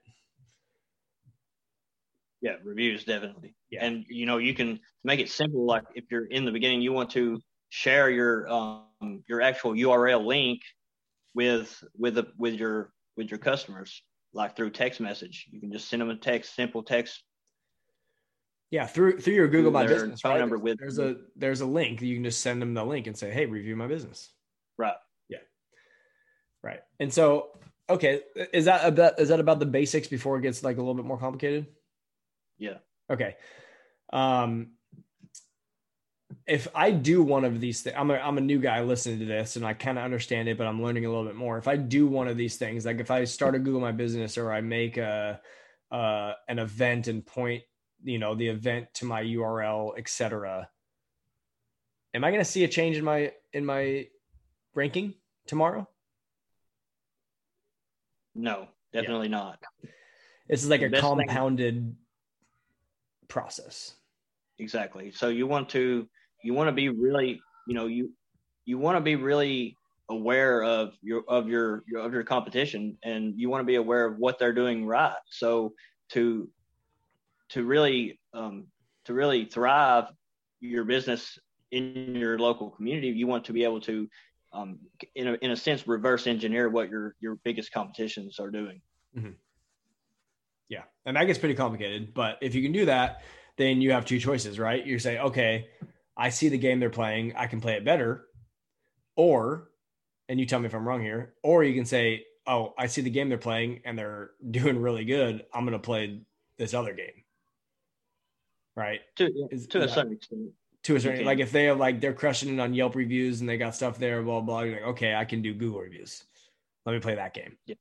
[2.40, 3.54] Yeah, reviews definitely.
[3.70, 3.84] Yeah.
[3.84, 6.92] And you know, you can make it simple like if you're in the beginning you
[6.92, 10.60] want to share your um your actual URL link
[11.34, 15.46] with with the with your with your customers, like through text message.
[15.50, 17.22] You can just send them a text, simple text.
[18.70, 20.38] Yeah, through through your Google My Business phone right?
[20.40, 23.16] number with there's a there's a link you can just send them the link and
[23.16, 24.30] say, hey, review my business.
[24.76, 24.94] Right.
[25.28, 25.38] Yeah.
[26.62, 26.80] Right.
[27.00, 28.20] And so, okay,
[28.52, 31.06] is that about is that about the basics before it gets like a little bit
[31.06, 31.66] more complicated?
[32.58, 32.78] Yeah.
[33.10, 33.36] Okay.
[34.12, 34.72] Um,
[36.46, 39.24] if I do one of these things, I'm a, I'm a new guy listening to
[39.26, 41.58] this and I kind of understand it, but I'm learning a little bit more.
[41.58, 44.38] If I do one of these things, like if I start a Google My Business
[44.38, 45.40] or I make a,
[45.90, 47.62] uh, an event and point,
[48.02, 50.68] you know, the event to my URL, etc.
[52.14, 54.08] Am I going to see a change in my, in my
[54.74, 55.14] ranking
[55.46, 55.88] tomorrow?
[58.34, 59.36] No, definitely yeah.
[59.36, 59.62] not.
[60.48, 61.96] This is like the a compounded thing.
[63.28, 63.94] Process.
[64.58, 65.12] Exactly.
[65.12, 66.08] So you want to
[66.42, 68.12] you want to be really, you know, you
[68.64, 69.76] you want to be really
[70.10, 74.04] aware of your of your, your of your competition and you want to be aware
[74.04, 75.14] of what they're doing right.
[75.30, 75.74] So
[76.10, 76.48] to
[77.50, 78.66] to really um,
[79.04, 80.06] to really thrive
[80.60, 81.38] your business
[81.70, 84.08] in your local community, you want to be able to
[84.52, 84.78] um,
[85.14, 88.80] in a, in a sense, reverse engineer what your your biggest competitions are doing.
[89.16, 89.30] Mm-hmm.
[90.68, 92.14] Yeah, and that gets pretty complicated.
[92.14, 93.22] But if you can do that,
[93.56, 94.84] then you have two choices, right?
[94.84, 95.68] You say, okay,
[96.16, 98.26] I see the game they're playing, I can play it better,
[99.16, 99.70] or,
[100.28, 103.02] and you tell me if I'm wrong here, or you can say, oh, I see
[103.02, 105.44] the game they're playing and they're doing really good.
[105.52, 106.20] I'm going to play
[106.56, 107.24] this other game.
[108.74, 109.00] Right.
[109.16, 110.50] To, Is, to a certain extent.
[110.84, 113.48] To a certain, like if they have like they're crushing it on Yelp reviews and
[113.48, 114.60] they got stuff there, blah blah.
[114.60, 116.22] You're like, okay, I can do Google reviews.
[116.86, 117.58] Let me play that game.
[117.66, 117.74] Yeah.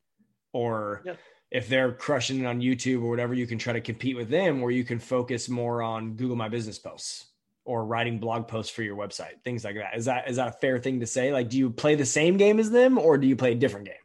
[0.52, 1.14] Or yeah.
[1.52, 4.62] If they're crushing it on YouTube or whatever, you can try to compete with them,
[4.62, 7.28] where you can focus more on Google My Business posts
[7.64, 9.96] or writing blog posts for your website, things like that.
[9.96, 11.32] Is that is that a fair thing to say?
[11.32, 13.86] Like, do you play the same game as them, or do you play a different
[13.86, 13.96] game?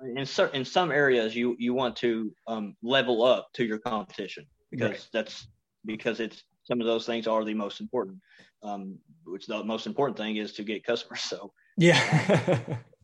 [0.00, 4.46] in certain in some areas you you want to um, level up to your competition
[4.70, 5.08] because right.
[5.12, 5.48] that's
[5.84, 8.18] because it's some of those things are the most important
[8.62, 12.58] um, which the most important thing is to get customers so yeah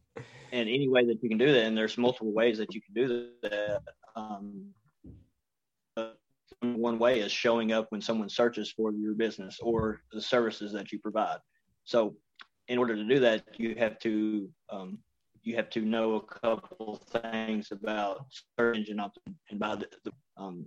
[0.55, 2.95] and any way that you can do that and there's multiple ways that you can
[2.95, 3.83] do that
[4.15, 4.73] um,
[6.63, 10.93] one way is showing up when someone searches for your business or the services that
[10.93, 11.39] you provide.
[11.85, 12.15] So
[12.69, 14.99] in order to do that you have to um,
[15.43, 18.25] you have to know a couple things about
[18.59, 20.65] search engine optimization and by the, the, um,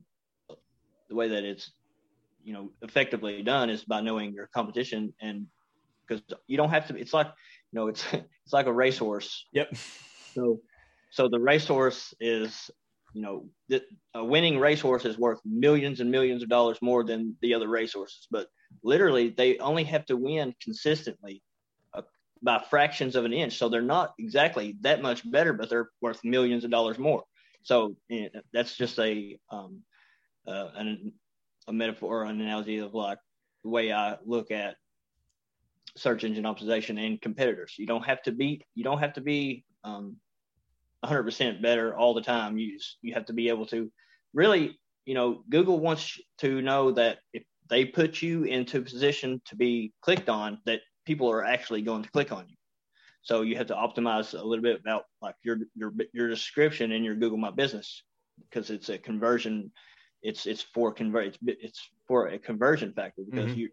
[1.09, 1.71] the way that it's
[2.43, 5.47] you know effectively done is by knowing your competition and
[6.05, 7.27] because you don't have to it's like
[7.77, 9.73] know it's it's like a racehorse yep
[10.33, 10.59] so
[11.11, 12.69] so the racehorse is
[13.13, 13.81] you know the,
[14.13, 18.27] a winning racehorse is worth millions and millions of dollars more than the other racehorses
[18.29, 18.47] but
[18.83, 21.41] literally they only have to win consistently
[22.41, 23.57] by fractions of an inch.
[23.57, 27.23] So they're not exactly that much better, but they're worth millions of dollars more.
[27.63, 29.81] So you know, that's just a um,
[30.47, 31.13] uh, an,
[31.67, 33.17] a metaphor, an analogy of like
[33.63, 34.75] the way I look at
[35.95, 37.75] search engine optimization and competitors.
[37.77, 40.17] You don't have to be you don't have to be um,
[41.05, 42.57] 100% better all the time.
[42.57, 43.91] You just, you have to be able to
[44.33, 49.41] really, you know, Google wants to know that if they put you into a position
[49.45, 52.55] to be clicked on, that people are actually going to click on you.
[53.21, 57.03] So you have to optimize a little bit about like your your your description in
[57.03, 58.03] your Google My Business
[58.49, 59.71] because it's a conversion.
[60.21, 61.27] It's it's for convert.
[61.27, 63.59] It's, it's for a conversion factor because mm-hmm.
[63.59, 63.69] you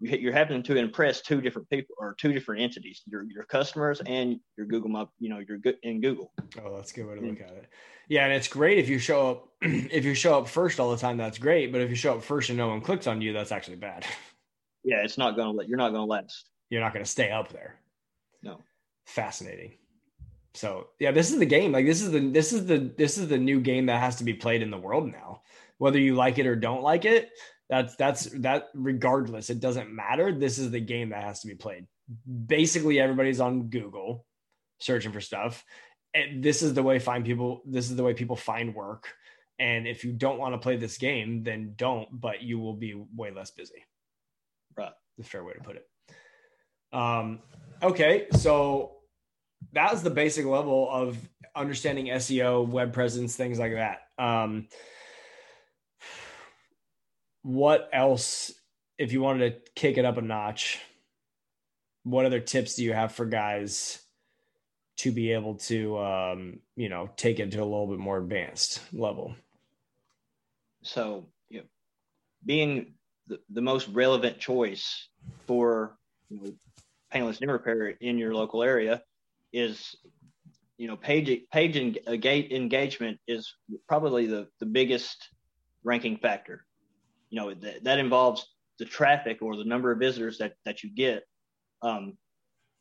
[0.00, 4.40] you're having to impress two different people or two different entities your your customers and
[4.56, 6.32] your google my you know your good in google
[6.64, 7.30] oh that's a good way to mm.
[7.30, 7.68] look at it
[8.08, 10.96] yeah and it's great if you show up if you show up first all the
[10.96, 13.32] time that's great but if you show up first and no one clicks on you
[13.32, 14.06] that's actually bad
[14.84, 17.52] yeah it's not gonna let you're not gonna last you're not going to stay up
[17.52, 17.74] there.
[18.42, 18.60] No.
[19.04, 19.72] Fascinating.
[20.54, 21.72] So yeah, this is the game.
[21.72, 24.24] Like this is the this is the this is the new game that has to
[24.24, 25.42] be played in the world now.
[25.78, 27.30] Whether you like it or don't like it,
[27.70, 30.32] that's that's that regardless, it doesn't matter.
[30.32, 31.86] This is the game that has to be played.
[32.46, 34.26] Basically, everybody's on Google
[34.80, 35.64] searching for stuff.
[36.12, 39.14] And this is the way find people this is the way people find work.
[39.60, 42.94] And if you don't want to play this game, then don't, but you will be
[43.14, 43.84] way less busy.
[44.76, 44.92] Right.
[45.18, 45.86] The fair way to put it.
[46.92, 47.40] Um,
[47.82, 48.96] okay, so
[49.74, 51.16] that was the basic level of
[51.54, 54.00] understanding SEO, web presence, things like that.
[54.18, 54.68] Um,
[57.42, 58.52] what else,
[58.98, 60.80] if you wanted to kick it up a notch,
[62.02, 64.00] what other tips do you have for guys
[64.98, 68.80] to be able to, um, you know, take it to a little bit more advanced
[68.92, 69.34] level?
[70.82, 71.66] So, you know,
[72.44, 72.94] being
[73.26, 75.08] the, the most relevant choice
[75.46, 75.96] for
[76.28, 76.52] you know,
[77.10, 79.02] painless nail repair in your local area
[79.52, 79.96] is
[80.78, 83.52] you know page page engagement is
[83.88, 85.28] probably the the biggest
[85.82, 86.64] ranking factor
[87.30, 88.46] you know that, that involves
[88.78, 91.24] the traffic or the number of visitors that that you get
[91.82, 92.16] um,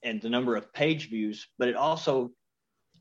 [0.03, 2.31] and the number of page views but it also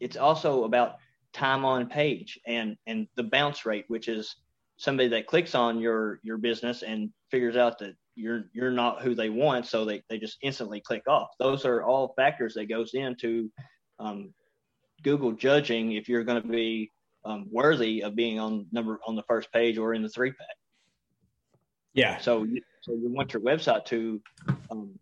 [0.00, 0.96] it's also about
[1.32, 4.36] time on page and and the bounce rate which is
[4.78, 9.14] somebody that clicks on your your business and figures out that you're you're not who
[9.14, 11.28] they want, so they, they just instantly click off.
[11.38, 13.50] Those are all factors that goes into
[14.00, 14.34] um,
[15.02, 16.90] Google judging if you're going to be
[17.24, 20.57] um, worthy of being on number on the first page or in the three pack.
[21.98, 22.18] Yeah.
[22.18, 24.20] So you, so you want your website to
[24.70, 24.98] um,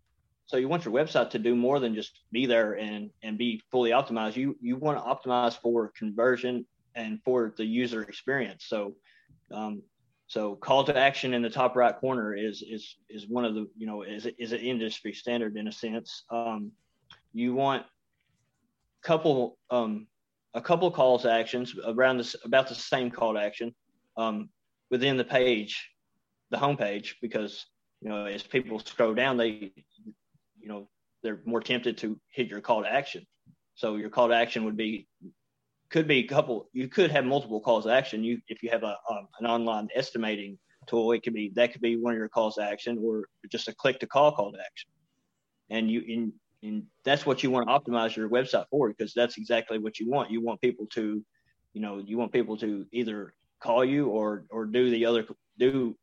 [0.47, 3.63] so you want your website to do more than just be there and and be
[3.71, 4.37] fully optimized.
[4.37, 8.67] You you want to optimize for conversion and for the user experience.
[8.69, 8.95] So
[9.53, 9.83] um,
[10.29, 13.69] so call to action in the top right corner is is is one of the
[13.77, 16.25] you know is is an industry standard in a sense.
[16.31, 16.73] Um,
[17.33, 17.85] you want
[19.03, 20.07] couple um,
[20.55, 23.75] a couple calls to actions around this about the same call to action
[24.17, 24.49] um,
[24.91, 25.91] within the page,
[26.51, 27.67] the home page, because
[28.01, 29.73] you know as people scroll down, they
[30.59, 30.89] you know
[31.23, 33.27] they're more tempted to hit your call to action.
[33.75, 35.09] So your call to action would be
[35.91, 36.69] could be a couple.
[36.73, 38.25] You could have multiple calls to action.
[38.25, 41.83] You if you have a um, an online estimating tool, it could be that could
[41.83, 44.59] be one of your calls to action, or just a click to call call to
[44.59, 44.91] action.
[45.71, 46.33] And you in
[46.63, 50.11] and that's what you want to optimize your website for because that's exactly what you
[50.11, 50.31] want.
[50.31, 51.23] You want people to,
[51.75, 55.27] you know, you want people to either call you or or do the other
[55.59, 55.97] do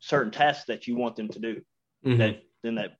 [0.00, 1.60] certain tasks that you want them to do.
[2.04, 2.18] Mm-hmm.
[2.18, 2.96] That then that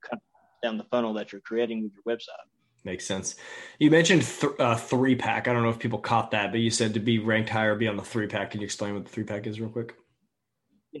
[0.63, 2.47] down the funnel that you're creating with your website.
[2.83, 3.35] Makes sense.
[3.79, 5.47] You mentioned th- uh, three pack.
[5.47, 7.87] I don't know if people caught that, but you said to be ranked higher, be
[7.87, 8.51] on the three pack.
[8.51, 9.95] Can you explain what the three pack is, real quick?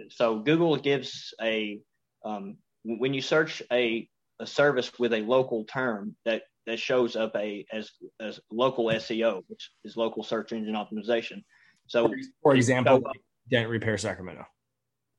[0.09, 1.79] So Google gives a
[2.25, 4.07] um, when you search a
[4.39, 9.43] a service with a local term that that shows up a as as local SEO,
[9.47, 11.43] which is local search engine optimization.
[11.87, 13.01] So, for example,
[13.49, 14.45] dent repair Sacramento.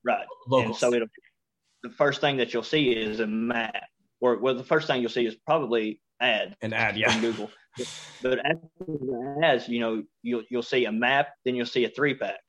[0.03, 0.25] Right.
[0.47, 0.67] Local.
[0.67, 1.07] And so it'll
[1.83, 3.83] the first thing that you'll see is a map,
[4.19, 6.55] or well, the first thing you'll see is probably ad.
[6.61, 7.19] An ad, yeah.
[7.19, 7.49] Google.
[8.21, 11.89] but after the ads, you know, you'll you'll see a map, then you'll see a
[11.89, 12.39] three pack.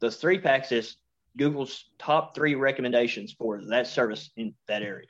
[0.00, 0.96] The three packs is
[1.36, 5.06] Google's top three recommendations for that service in that area.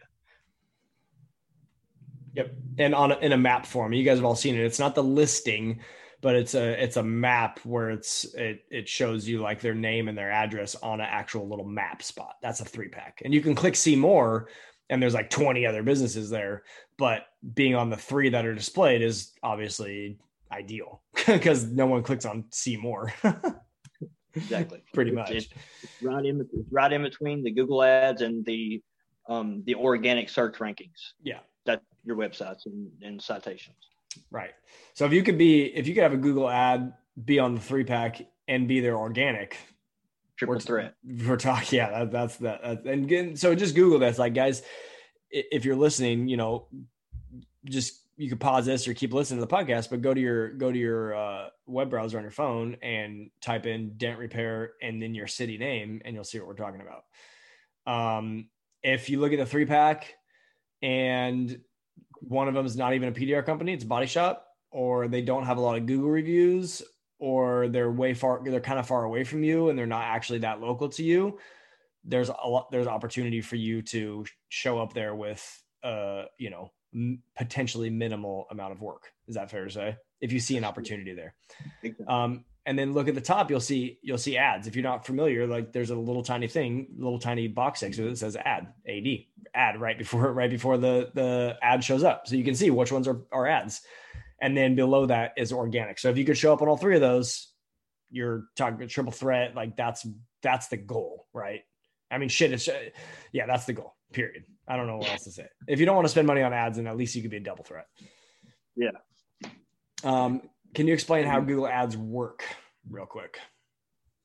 [2.35, 4.65] Yep, and on a, in a map form, you guys have all seen it.
[4.65, 5.81] It's not the listing,
[6.23, 10.09] but it's a it's a map where it's it it shows you like their name
[10.09, 12.37] and their address on an actual little map spot.
[12.41, 14.49] That's a three pack, and you can click see more,
[14.89, 16.63] and there's like 20 other businesses there.
[16.97, 20.19] But being on the three that are displayed is obviously
[20.51, 23.13] ideal because no one clicks on see more.
[24.35, 25.33] exactly, pretty much.
[25.33, 25.49] It's,
[26.01, 28.81] right in right in between the Google ads and the
[29.29, 31.15] um, the organic search rankings.
[31.21, 33.77] Yeah, that your websites and, and citations.
[34.31, 34.51] Right.
[34.95, 36.93] So if you could be, if you could have a Google ad
[37.23, 39.57] be on the three pack and be their organic
[40.37, 40.95] triple we're, threat.
[41.05, 42.63] We're talking, yeah, that, that's that.
[42.63, 44.63] and again, so just Google that's like, guys,
[45.31, 46.67] if you're listening, you know,
[47.65, 50.51] just you could pause this or keep listening to the podcast, but go to your
[50.51, 55.03] go to your uh, web browser on your phone and type in dent repair and
[55.03, 57.05] then your city name, and you'll see what we're talking about.
[57.87, 58.49] Um,
[58.83, 60.15] if you look at the three pack,
[60.83, 61.61] and
[62.29, 65.23] one of them is not even a PDR company, it's a body shop, or they
[65.23, 66.83] don't have a lot of Google reviews,
[67.19, 70.41] or they're way far, they're kind of far away from you and they're not actually
[70.41, 71.39] that local to you.
[72.05, 76.73] There's a lot, there's opportunity for you to show up there with, uh, you know,
[76.93, 79.13] m- potentially minimal amount of work.
[79.29, 79.97] Is that fair to say?
[80.21, 81.35] If you see an opportunity there.
[82.09, 84.67] Um, and then look at the top you'll see you'll see ads.
[84.67, 88.07] If you're not familiar like there's a little tiny thing little tiny box next to
[88.07, 89.05] it that says ad ad
[89.55, 92.27] ad right before right before the the ad shows up.
[92.27, 93.83] So you can see which ones are, are ads.
[94.41, 96.01] And then below that is organic.
[96.01, 97.49] So if you could show up on all three of those
[98.11, 100.07] you're talking triple threat like that's
[100.43, 101.63] that's the goal right?
[102.11, 102.69] I mean shit it's
[103.33, 104.45] yeah that's the goal period.
[104.69, 105.47] I don't know what else to say.
[105.67, 107.39] If you don't want to spend money on ads then at least you could be
[107.39, 107.87] a double threat.
[108.77, 108.91] Yeah.
[110.05, 110.43] Um
[110.75, 112.45] can you explain how Google Ads work
[112.89, 113.39] real quick?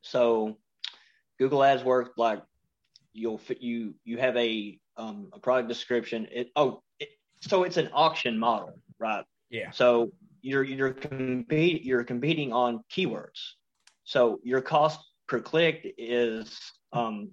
[0.01, 0.57] So,
[1.39, 2.41] Google Ads work like
[3.13, 6.27] you'll fit you you have a um, a product description.
[6.31, 7.09] It oh it,
[7.41, 9.25] so it's an auction model, right?
[9.49, 9.71] Yeah.
[9.71, 13.53] So you're you're compete you're competing on keywords.
[14.03, 16.57] So your cost per click is
[16.93, 17.29] um,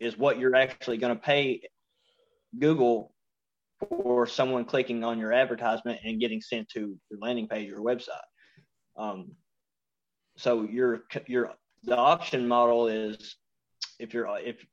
[0.00, 1.60] is what you're actually going to pay
[2.58, 3.12] Google
[3.78, 8.24] for someone clicking on your advertisement and getting sent to your landing page or website.
[8.96, 9.32] Um,
[10.36, 11.52] so your your
[11.84, 13.36] the auction model is
[13.98, 14.64] if you're if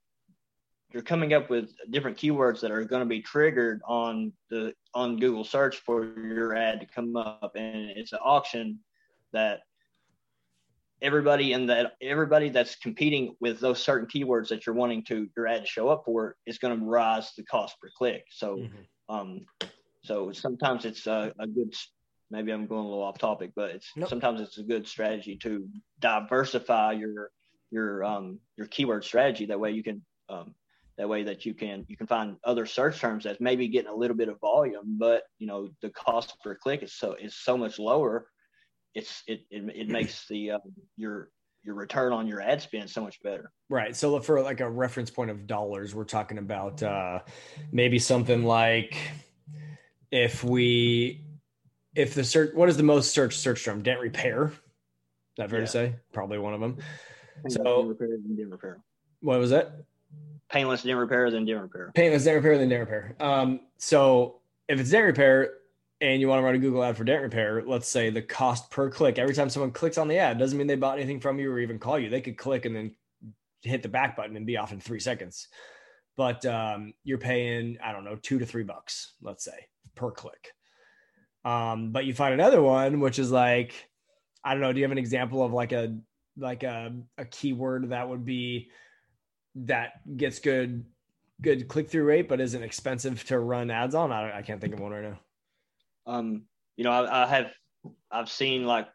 [0.91, 5.17] you're coming up with different keywords that are going to be triggered on the on
[5.17, 8.79] Google search for your ad to come up, and it's an auction
[9.31, 9.61] that
[11.01, 15.47] everybody in that everybody that's competing with those certain keywords that you're wanting to your
[15.47, 18.25] ad to show up for is going to rise the cost per click.
[18.29, 19.15] So, mm-hmm.
[19.15, 19.41] um,
[20.03, 21.73] so sometimes it's a, a good
[22.33, 24.09] maybe I'm going a little off topic, but it's nope.
[24.09, 25.67] sometimes it's a good strategy to
[25.99, 27.29] diversify your
[27.71, 29.45] your um, your keyword strategy.
[29.45, 30.55] That way you can um,
[30.97, 33.95] that way that you can you can find other search terms that's maybe getting a
[33.95, 37.55] little bit of volume, but you know the cost per click is so is so
[37.55, 38.27] much lower.
[38.95, 40.61] It's it it, it makes the um,
[40.97, 41.29] your
[41.63, 43.51] your return on your ad spend so much better.
[43.69, 43.95] Right.
[43.95, 47.19] So for like a reference point of dollars, we're talking about uh,
[47.71, 48.97] maybe something like
[50.11, 51.22] if we
[51.95, 53.81] if the search, what is the most search search term?
[53.81, 54.47] Dent repair.
[54.47, 55.65] Is that fair yeah.
[55.65, 55.95] to say?
[56.11, 56.77] Probably one of them.
[57.37, 58.79] Painless so repair dent repair.
[59.21, 59.83] What was that?
[60.49, 61.91] Painless dent repair than dent repair.
[61.95, 63.15] Painless dent repair than dent repair.
[63.19, 65.53] Um, so if it's dent repair
[66.01, 68.69] and you want to run a Google ad for dent repair, let's say the cost
[68.69, 71.39] per click every time someone clicks on the ad doesn't mean they bought anything from
[71.39, 72.09] you or even call you.
[72.09, 72.95] They could click and then
[73.61, 75.47] hit the back button and be off in three seconds.
[76.15, 80.53] But um, you're paying, I don't know, two to three bucks, let's say per click.
[81.45, 83.89] Um, but you find another one which is like,
[84.43, 84.71] I don't know.
[84.71, 85.97] Do you have an example of like a
[86.37, 88.69] like a, a keyword that would be
[89.55, 90.85] that gets good
[91.41, 94.11] good click through rate, but isn't expensive to run ads on?
[94.11, 95.19] I, I can't think of one right now.
[96.05, 96.43] Um,
[96.75, 97.51] you know, I, I have
[98.11, 98.87] I've seen like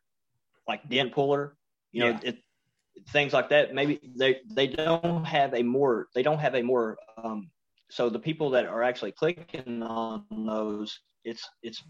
[0.66, 1.56] like dent puller,
[1.92, 2.30] you know, yeah.
[2.30, 2.38] it,
[3.10, 3.74] things like that.
[3.74, 7.50] Maybe they they don't have a more they don't have a more um,
[7.90, 11.82] so the people that are actually clicking on those, it's it's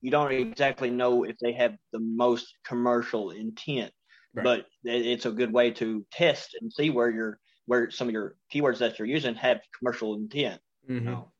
[0.00, 3.92] you don't exactly know if they have the most commercial intent,
[4.34, 4.44] right.
[4.44, 8.36] but it's a good way to test and see where your where some of your
[8.52, 10.60] keywords that you're using have commercial intent.
[10.84, 10.94] Mm-hmm.
[10.94, 11.32] You know?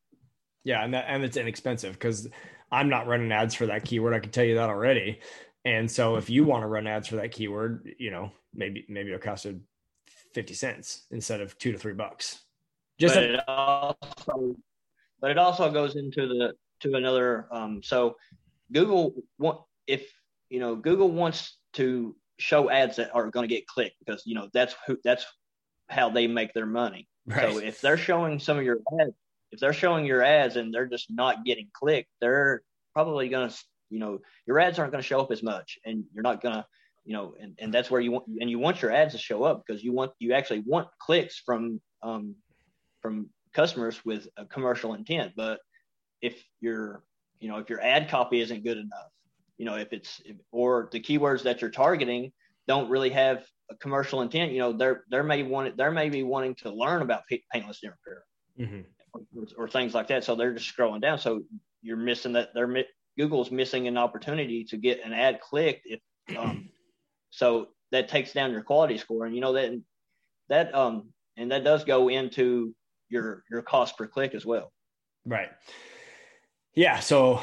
[0.65, 2.29] Yeah, and that and it's inexpensive because
[2.71, 4.15] I'm not running ads for that keyword.
[4.15, 5.21] I can tell you that already.
[5.65, 9.09] And so if you want to run ads for that keyword, you know, maybe maybe
[9.09, 9.61] it'll cost you
[10.35, 12.41] 50 cents instead of two to three bucks.
[12.99, 14.57] Just but, a- it also,
[15.21, 18.17] but it also goes into the to another um, so
[18.73, 20.11] Google want if
[20.49, 24.35] you know Google wants to show ads that are going to get clicked because you
[24.35, 25.25] know that's who that's
[25.89, 27.09] how they make their money.
[27.27, 27.53] Right.
[27.53, 29.13] So if they're showing some of your ads,
[29.53, 32.63] if they're showing your ads and they're just not getting clicked, they're
[32.95, 33.57] probably going to
[33.91, 36.55] you know your ads aren't going to show up as much and you're not going
[36.55, 36.65] to
[37.05, 39.43] you know and, and that's where you want and you want your ads to show
[39.43, 42.35] up because you want you actually want clicks from um
[43.03, 45.61] from customers with a commercial intent but
[46.23, 47.03] if your
[47.41, 49.11] you know if your ad copy isn't good enough
[49.59, 50.21] you know if it's
[50.53, 52.33] or the keywords that you're targeting
[52.69, 56.23] don't really have a commercial intent you know they're they're may want it, they're maybe
[56.23, 57.23] wanting to learn about
[57.53, 58.25] paintless dent repair
[58.61, 59.39] mm-hmm.
[59.39, 60.25] or, or, things like that.
[60.25, 61.19] So they're just scrolling down.
[61.19, 61.43] So
[61.83, 62.85] you're missing that they're
[63.19, 66.01] Google's missing an opportunity to get an ad clicked if
[66.37, 66.71] um,
[67.31, 69.27] so that takes down your quality score.
[69.27, 69.81] And you know that
[70.49, 72.75] that um and that does go into
[73.09, 74.73] your your cost per click as well.
[75.27, 75.51] Right
[76.75, 77.43] yeah so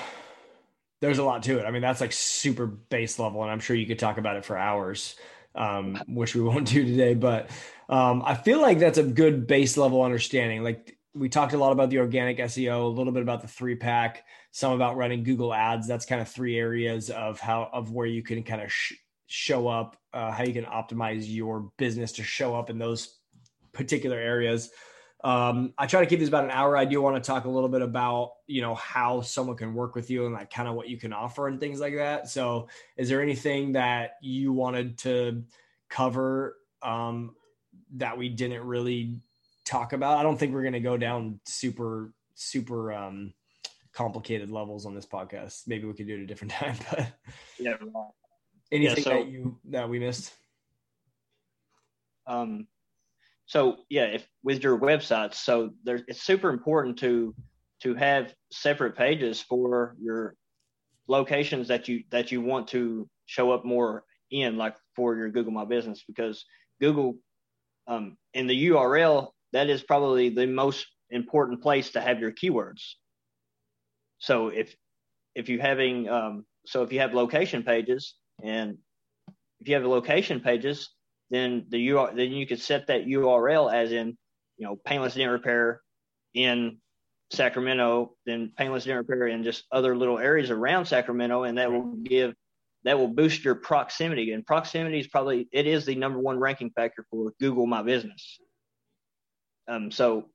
[1.01, 3.75] there's a lot to it i mean that's like super base level and i'm sure
[3.75, 5.15] you could talk about it for hours
[5.55, 7.49] um, which we won't do today but
[7.89, 11.71] um, i feel like that's a good base level understanding like we talked a lot
[11.71, 15.53] about the organic SEO, a little bit about the three pack, some about running Google
[15.53, 15.87] ads.
[15.87, 18.93] That's kind of three areas of how, of where you can kind of sh-
[19.27, 23.17] show up, uh, how you can optimize your business to show up in those
[23.73, 24.69] particular areas.
[25.27, 26.77] Um, I try to keep this about an hour.
[26.77, 29.93] I do want to talk a little bit about, you know, how someone can work
[29.93, 32.29] with you and like kind of what you can offer and things like that.
[32.29, 35.43] So is there anything that you wanted to
[35.89, 37.35] cover, um,
[37.95, 39.19] that we didn't really
[39.65, 40.17] talk about.
[40.17, 43.33] I don't think we're going to go down super super um,
[43.93, 45.67] complicated levels on this podcast.
[45.67, 46.75] Maybe we could do it a different time.
[46.89, 47.07] But
[47.59, 47.73] yeah,
[48.71, 50.33] anything yeah, so, that you that we missed?
[52.25, 52.67] Um,
[53.47, 57.33] so yeah, if with your websites, so there's it's super important to
[57.81, 60.35] to have separate pages for your
[61.07, 65.53] locations that you that you want to show up more in, like for your Google
[65.53, 66.45] My Business, because
[66.81, 67.15] Google
[67.87, 72.95] um, in the URL that is probably the most important place to have your keywords.
[74.19, 74.75] So if
[75.35, 78.77] if you having um, so if you have location pages and
[79.61, 80.89] if you have location pages,
[81.29, 84.17] then the URL then you could set that URL as in
[84.57, 85.81] you know painless dent repair
[86.33, 86.77] in
[87.31, 91.95] Sacramento, then painless dent repair in just other little areas around Sacramento, and that will
[92.03, 92.33] give
[92.83, 94.31] that will boost your proximity.
[94.31, 98.39] And proximity is probably it is the number one ranking factor for Google My Business.
[99.67, 100.29] Um, so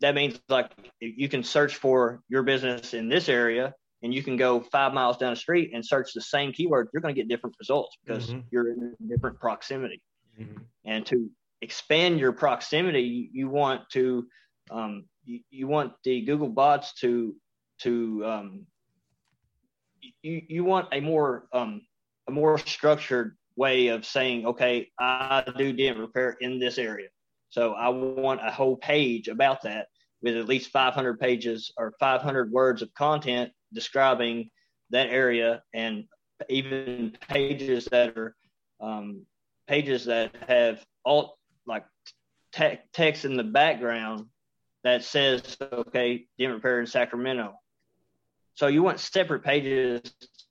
[0.00, 0.70] that means like
[1.00, 5.16] you can search for your business in this area and you can go five miles
[5.16, 8.28] down the street and search the same keyword, you're going to get different results because
[8.28, 8.40] mm-hmm.
[8.52, 10.00] you're in a different proximity.
[10.38, 10.62] Mm-hmm.
[10.84, 11.30] And to
[11.60, 14.26] expand your proximity, you want to
[14.70, 17.34] um, you, you, want the Google bots to
[17.80, 18.66] to um,
[20.22, 21.82] you you want a more um,
[22.28, 27.08] a more structured way of saying, okay, I do dent repair in this area.
[27.50, 29.88] So I want a whole page about that
[30.22, 34.50] with at least 500 pages or 500 words of content describing
[34.90, 36.04] that area and
[36.48, 38.36] even pages that are
[38.80, 39.22] um,
[39.68, 41.84] pages that have all like
[42.52, 44.26] te- text in the background
[44.84, 47.54] that says okay dent repair in sacramento
[48.54, 50.02] so you want separate pages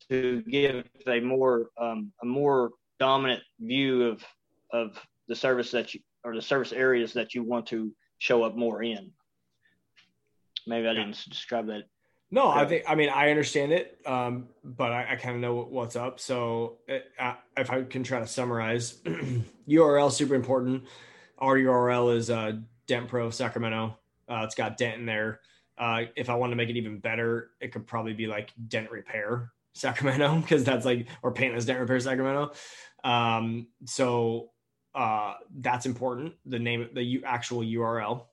[0.09, 4.24] to give a more um, a more dominant view of
[4.72, 4.97] of
[5.28, 8.82] the service that you or the service areas that you want to show up more
[8.84, 9.11] in.
[10.65, 11.84] Maybe I didn't describe that.
[12.30, 15.55] No, I think I mean I understand it, um, but I, I kind of know
[15.55, 16.19] what's up.
[16.19, 18.95] So it, uh, if I can try to summarize,
[19.69, 20.84] URL super important.
[21.38, 22.53] Our URL is uh,
[22.86, 23.97] Dent Pro Sacramento.
[24.30, 25.39] Uh, it's got Dent in there.
[25.78, 28.91] Uh, if I want to make it even better, it could probably be like Dent
[28.91, 32.51] Repair Sacramento because that's like or Paintless Dent Repair Sacramento.
[33.05, 34.49] Um, so
[34.93, 36.34] uh, that's important.
[36.45, 38.25] The name, the actual URL,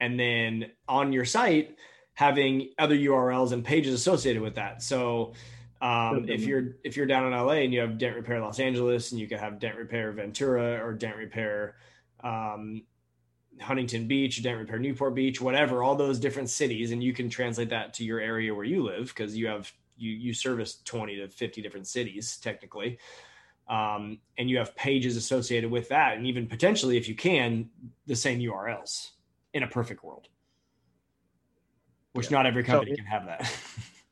[0.00, 1.78] and then on your site
[2.14, 4.82] having other URLs and pages associated with that.
[4.82, 5.32] So
[5.80, 9.10] um, if you're if you're down in LA and you have Dent Repair Los Angeles,
[9.10, 11.74] and you can have Dent Repair Ventura or Dent Repair
[12.22, 12.82] um,
[13.60, 17.70] Huntington Beach, Dent Repair Newport Beach, whatever, all those different cities, and you can translate
[17.70, 21.28] that to your area where you live because you have you you service 20 to
[21.28, 22.98] 50 different cities technically.
[23.68, 27.70] Um, and you have pages associated with that, and even potentially, if you can,
[28.06, 29.10] the same URLs
[29.54, 30.28] in a perfect world,
[32.12, 32.38] which yeah.
[32.38, 33.52] not every company so, can have that.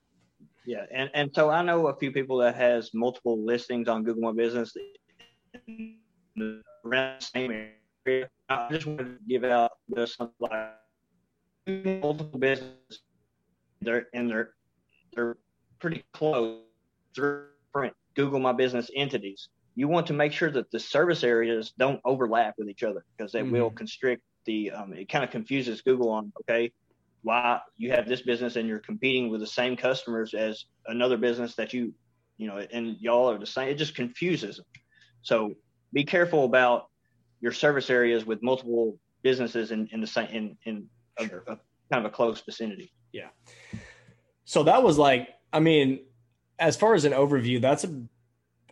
[0.66, 4.22] yeah, and and so I know a few people that has multiple listings on Google
[4.22, 4.74] My Business
[6.84, 7.68] around the same
[8.06, 8.28] area.
[8.48, 10.70] I just want to give out this like
[11.66, 13.00] multiple businesses.
[13.80, 14.54] They're and they're
[15.14, 15.36] they're
[15.78, 16.60] pretty close.
[17.14, 19.48] different Google My Business entities.
[19.76, 23.32] You want to make sure that the service areas don't overlap with each other because
[23.32, 23.52] they mm-hmm.
[23.52, 24.70] will constrict the.
[24.72, 26.72] Um, it kind of confuses Google on okay,
[27.22, 31.54] why you have this business and you're competing with the same customers as another business
[31.56, 31.92] that you,
[32.38, 33.68] you know, and y'all are the same.
[33.68, 34.66] It just confuses them.
[35.22, 35.54] So
[35.92, 36.88] be careful about
[37.40, 40.86] your service areas with multiple businesses in, in the same in in
[41.18, 41.56] a, a,
[41.90, 42.92] kind of a close vicinity.
[43.12, 43.28] Yeah.
[44.44, 46.00] So that was like, I mean,
[46.58, 48.02] as far as an overview, that's a,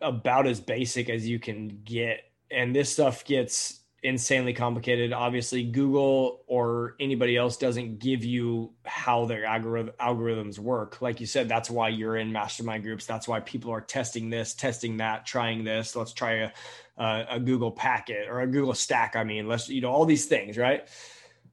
[0.00, 2.20] about as basic as you can get.
[2.50, 5.12] And this stuff gets insanely complicated.
[5.12, 11.02] Obviously, Google or anybody else doesn't give you how their algorithm, algorithms work.
[11.02, 13.06] Like you said, that's why you're in mastermind groups.
[13.06, 15.96] That's why people are testing this, testing that, trying this.
[15.96, 16.50] Let's try a,
[16.96, 19.16] a, a Google packet or a Google stack.
[19.16, 20.88] I mean, let's, you know, all these things, right?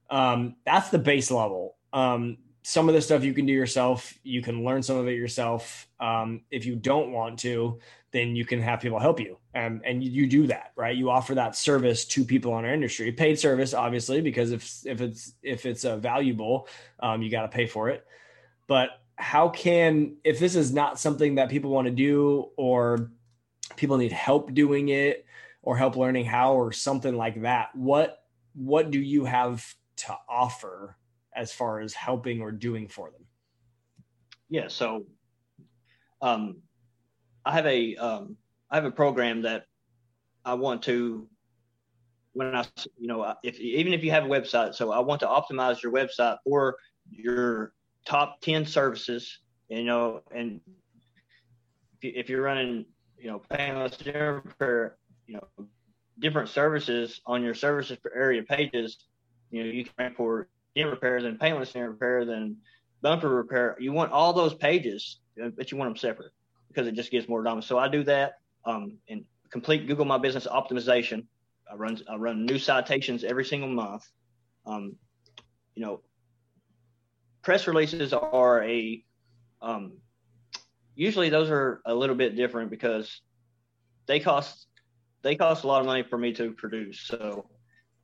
[0.08, 1.76] Um, that's the base level.
[1.92, 4.18] Um, some of the stuff you can do yourself.
[4.22, 5.88] You can learn some of it yourself.
[6.00, 7.78] Um, if you don't want to,
[8.16, 9.36] then you can have people help you.
[9.52, 10.96] And you, you, do that, right?
[10.96, 15.00] You offer that service to people in our industry, paid service, obviously, because if if
[15.00, 16.68] it's if it's uh, valuable,
[17.00, 18.06] um, you got to pay for it.
[18.66, 23.10] But how can if this is not something that people want to do, or
[23.76, 25.24] people need help doing it,
[25.62, 27.74] or help learning how, or something like that?
[27.74, 28.18] What
[28.54, 29.64] what do you have
[29.96, 30.96] to offer
[31.34, 33.24] as far as helping or doing for them?
[34.48, 35.06] Yeah, so
[36.20, 36.58] um,
[37.46, 38.36] I have a um,
[38.70, 39.66] I have a program that
[40.44, 41.28] I want to
[42.32, 42.64] when I
[42.98, 45.92] you know if even if you have a website, so I want to optimize your
[45.92, 46.76] website for
[47.08, 47.72] your
[48.04, 49.38] top ten services.
[49.68, 50.60] You know, and
[52.02, 52.84] if you're running
[53.16, 54.96] you know painless repair,
[55.28, 55.66] you know
[56.18, 58.98] different services on your services per area pages,
[59.52, 62.56] you know you can rank for dent repairs and paintless dent repairs and
[63.02, 63.76] bumper repair.
[63.78, 66.32] You want all those pages, but you want them separate
[66.68, 67.66] because it just gives more dominance.
[67.66, 71.24] So I do that um, and complete Google My Business optimization.
[71.70, 74.08] I run I run new citations every single month.
[74.66, 74.96] Um,
[75.74, 76.00] you know,
[77.42, 79.04] press releases are a
[79.62, 79.94] um,
[80.94, 83.20] usually those are a little bit different because
[84.06, 84.66] they cost
[85.22, 87.00] they cost a lot of money for me to produce.
[87.00, 87.46] So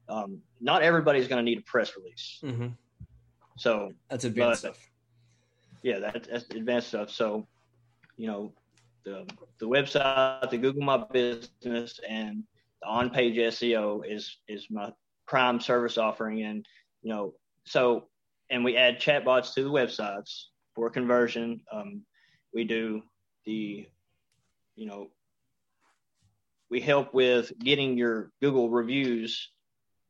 [0.08, 2.40] um, not everybody's going to need a press release.
[2.42, 2.68] Mm-hmm.
[3.56, 4.88] So that's advanced but, stuff.
[5.82, 7.10] Yeah, that, that's advanced stuff.
[7.10, 7.46] So,
[8.16, 8.52] you know,
[9.04, 9.26] the
[9.58, 12.44] the website, the Google My Business, and
[12.80, 14.92] the on-page SEO is is my
[15.26, 16.66] prime service offering, and
[17.02, 17.34] you know,
[17.64, 18.08] so
[18.50, 20.44] and we add chatbots to the websites
[20.74, 21.60] for conversion.
[21.72, 22.02] Um,
[22.54, 23.02] we do
[23.46, 23.86] the,
[24.76, 25.08] you know,
[26.70, 29.50] we help with getting your Google reviews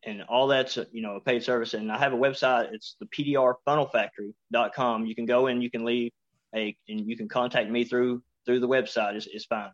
[0.04, 1.74] and all that's you know a paid service.
[1.74, 2.72] And I have a website.
[2.72, 5.06] It's the PDRFunnelFactory.com.
[5.06, 6.12] You can go in, you can leave
[6.54, 9.70] a, and you can contact me through through the website is, is fine,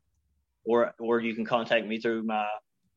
[0.65, 2.47] or or you can contact me through my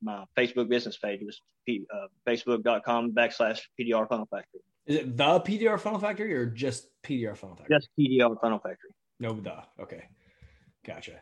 [0.02, 1.22] my Facebook business page.
[1.22, 4.62] It's P, uh, facebook.com backslash PDR Funnel Factory.
[4.88, 7.78] Is it the PDR Funnel Factory or just PDR Funnel Factory?
[7.78, 8.90] Just PDR Funnel Factory.
[9.20, 10.06] No, the okay,
[10.86, 11.20] gotcha.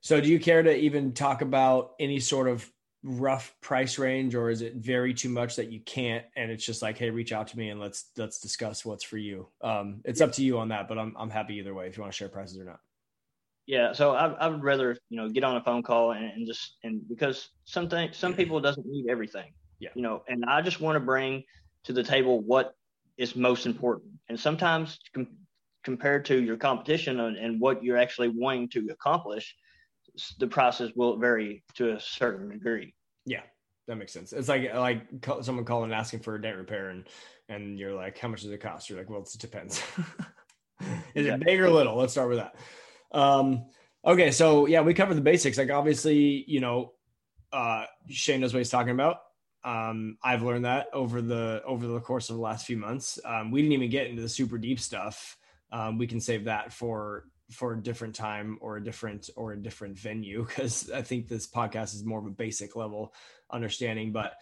[0.00, 2.70] So, do you care to even talk about any sort of
[3.02, 6.82] rough price range or is it very too much that you can't and it's just
[6.82, 9.48] like hey reach out to me and let's let's discuss what's for you.
[9.60, 12.02] Um it's up to you on that but i'm, I'm happy either way if you
[12.02, 12.80] want to share prices or not.
[13.66, 16.46] Yeah so i, I would rather you know get on a phone call and, and
[16.46, 19.52] just and because something some people doesn't need everything.
[19.80, 19.90] Yeah.
[19.94, 21.42] You know and i just want to bring
[21.84, 22.74] to the table what
[23.16, 24.10] is most important.
[24.28, 25.36] And sometimes com-
[25.84, 29.54] compared to your competition and, and what you're actually wanting to accomplish
[30.38, 32.94] the process will vary to a certain degree.
[33.24, 33.42] Yeah.
[33.86, 34.32] that makes sense.
[34.32, 35.02] It's like like
[35.42, 37.06] someone calling and asking for a dent repair, and
[37.48, 38.88] and you're like, how much does it cost?
[38.88, 39.82] You're like, well, it depends.
[41.14, 41.34] Is yeah.
[41.34, 41.96] it big or little?
[41.96, 42.56] Let's start with that.
[43.12, 43.66] Um,
[44.04, 45.58] okay, so yeah, we covered the basics.
[45.58, 46.92] Like obviously, you know,
[47.52, 49.18] uh, Shane knows what he's talking about.
[49.64, 53.18] Um, I've learned that over the over the course of the last few months.
[53.24, 55.36] Um, we didn't even get into the super deep stuff.
[55.70, 59.56] Um, we can save that for for a different time or a different or a
[59.56, 63.14] different venue because I think this podcast is more of a basic level
[63.50, 64.12] understanding.
[64.12, 64.34] But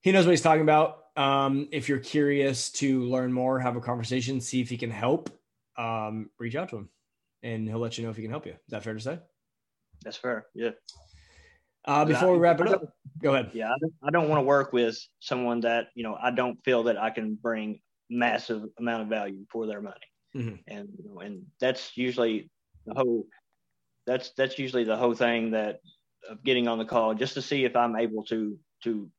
[0.00, 0.98] he knows what he's talking about.
[1.16, 5.30] Um, if you're curious to learn more, have a conversation, see if he can help,
[5.76, 6.88] um, reach out to him,
[7.42, 8.52] and he'll let you know if he can help you.
[8.52, 9.18] Is that fair to say?
[10.04, 10.46] That's fair.
[10.54, 10.70] Yeah.
[11.84, 12.82] Uh, before I, we wrap it up,
[13.20, 13.50] go ahead.
[13.54, 16.62] Yeah, I don't, I don't want to work with someone that you know I don't
[16.64, 19.96] feel that I can bring massive amount of value for their money,
[20.34, 20.56] mm-hmm.
[20.66, 22.50] and you know, and that's usually
[22.86, 23.26] the whole.
[24.06, 25.80] That's that's usually the whole thing that
[26.28, 29.10] of getting on the call just to see if I'm able to to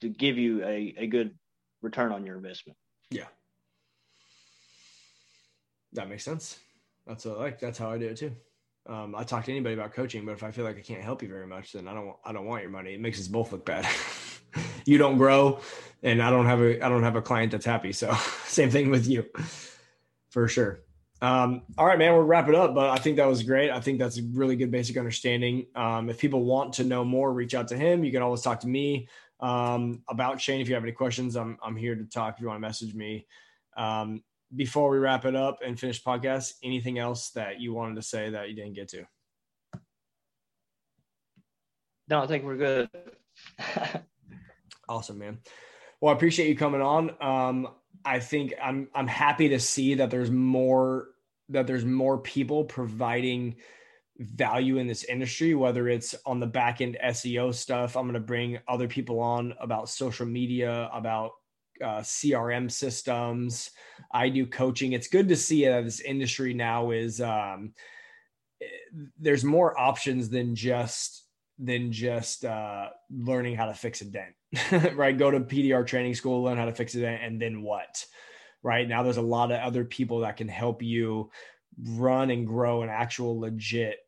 [0.00, 1.38] to give you a, a good
[1.82, 2.76] return on your investment.
[3.10, 3.26] Yeah.
[5.92, 6.58] That makes sense.
[7.06, 8.32] That's a, like that's how I do it too.
[8.88, 11.22] Um, I talk to anybody about coaching, but if I feel like I can't help
[11.22, 12.94] you very much, then I don't I don't want your money.
[12.94, 13.86] It makes us both look bad.
[14.84, 15.60] you don't grow,
[16.02, 17.92] and I don't have a I don't have a client that's happy.
[17.92, 18.12] So
[18.44, 19.26] same thing with you,
[20.30, 20.80] for sure.
[21.22, 22.74] Um, all right, man, we'll wrap it up.
[22.74, 23.70] But I think that was great.
[23.70, 25.66] I think that's a really good basic understanding.
[25.74, 28.04] Um, if people want to know more, reach out to him.
[28.04, 29.08] You can always talk to me
[29.40, 30.60] um, about Shane.
[30.60, 32.34] If you have any questions, I'm I'm here to talk.
[32.34, 33.26] If you want to message me.
[33.76, 34.22] Um,
[34.54, 38.30] before we wrap it up and finish podcast, anything else that you wanted to say
[38.30, 39.04] that you didn't get to?
[42.08, 42.90] No, I think we're good.
[44.88, 45.38] awesome, man.
[46.00, 47.10] Well, I appreciate you coming on.
[47.20, 47.68] Um,
[48.04, 51.08] I think I'm I'm happy to see that there's more
[51.50, 53.56] that there's more people providing
[54.18, 57.96] value in this industry, whether it's on the back end SEO stuff.
[57.96, 61.32] I'm going to bring other people on about social media, about
[61.82, 63.70] uh, CRM systems.
[64.12, 64.92] I do coaching.
[64.92, 67.72] It's good to see that this industry now is um,
[69.18, 71.24] there's more options than just
[71.58, 74.34] than just uh, learning how to fix a dent,
[74.94, 75.16] right?
[75.16, 78.04] Go to PDR training school, learn how to fix it, and then what?
[78.62, 81.30] Right now, there's a lot of other people that can help you
[81.82, 83.98] run and grow an actual legit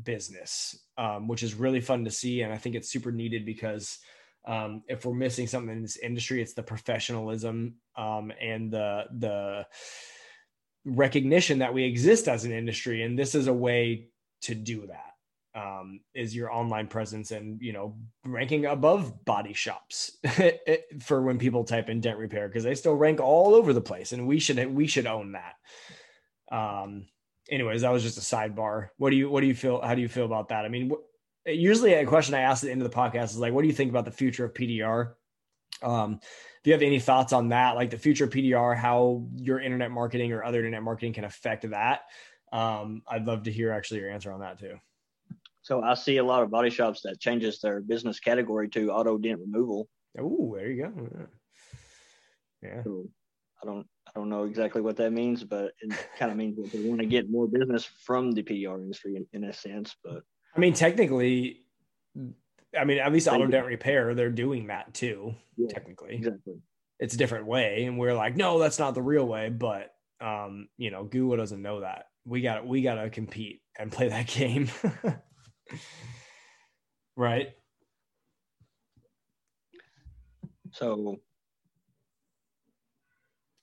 [0.00, 2.42] business, um, which is really fun to see.
[2.42, 3.98] And I think it's super needed because
[4.46, 9.66] um, if we're missing something in this industry, it's the professionalism um, and the the
[10.84, 14.08] recognition that we exist as an industry, and this is a way
[14.42, 15.11] to do that
[15.54, 20.16] um, is your online presence and you know ranking above body shops
[21.00, 24.12] for when people type in dent repair because they still rank all over the place
[24.12, 25.54] and we should we should own that.
[26.50, 27.06] Um
[27.50, 28.88] anyways that was just a sidebar.
[28.96, 30.64] What do you what do you feel how do you feel about that?
[30.64, 33.38] I mean wh- usually a question i ask at the end of the podcast is
[33.38, 35.14] like what do you think about the future of pdr
[35.82, 37.74] um if you have any thoughts on that?
[37.74, 41.68] Like the future of pdr how your internet marketing or other internet marketing can affect
[41.68, 42.02] that?
[42.52, 44.78] Um i'd love to hear actually your answer on that too
[45.62, 49.16] so I see a lot of body shops that changes their business category to auto
[49.16, 49.88] dent removal.
[50.18, 51.26] Oh, there you go.
[52.62, 52.82] Yeah.
[52.82, 53.06] So
[53.62, 56.72] I don't I don't know exactly what that means, but it kind of means that
[56.72, 59.94] they want to get more business from the PDR industry in, in a sense.
[60.04, 60.22] But
[60.54, 61.60] I mean, technically,
[62.78, 65.34] I mean, at least auto dent repair, they're doing that too.
[65.56, 66.54] Yeah, technically, exactly.
[66.98, 69.48] It's a different way, and we're like, no, that's not the real way.
[69.48, 72.06] But um, you know, Google doesn't know that.
[72.24, 74.68] We got we got to compete and play that game.
[77.16, 77.50] Right.
[80.72, 81.20] So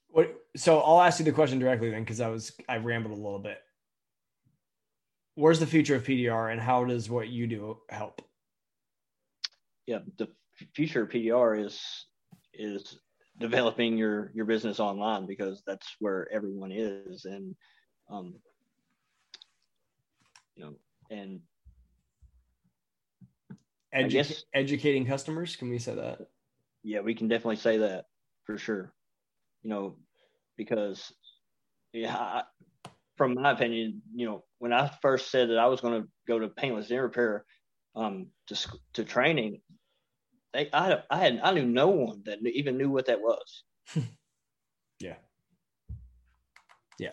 [0.10, 3.22] what so I'll ask you the question directly then because I was I rambled a
[3.22, 3.60] little bit.
[5.36, 8.22] Where's the future of PDR and how does what you do help?
[9.86, 10.28] Yeah, the
[10.76, 12.06] future of PDR is
[12.54, 13.00] is
[13.40, 17.56] developing your your business online because that's where everyone is and
[18.10, 18.36] um
[20.56, 20.74] you know
[21.10, 21.40] and
[23.94, 25.56] Edu- guess, educating customers.
[25.56, 26.28] Can we say that?
[26.84, 28.06] Yeah, we can definitely say that
[28.46, 28.94] for sure.
[29.64, 29.96] You know,
[30.58, 31.12] because
[31.94, 32.44] yeah, I,
[33.18, 36.40] from my opinion, you know, when I first said that I was going to go
[36.40, 37.46] to paintless dent repair
[37.96, 39.62] um, to to training,
[40.54, 43.64] they, I I had I knew no one that even knew what that was.
[45.00, 45.16] yeah.
[47.00, 47.12] Yeah.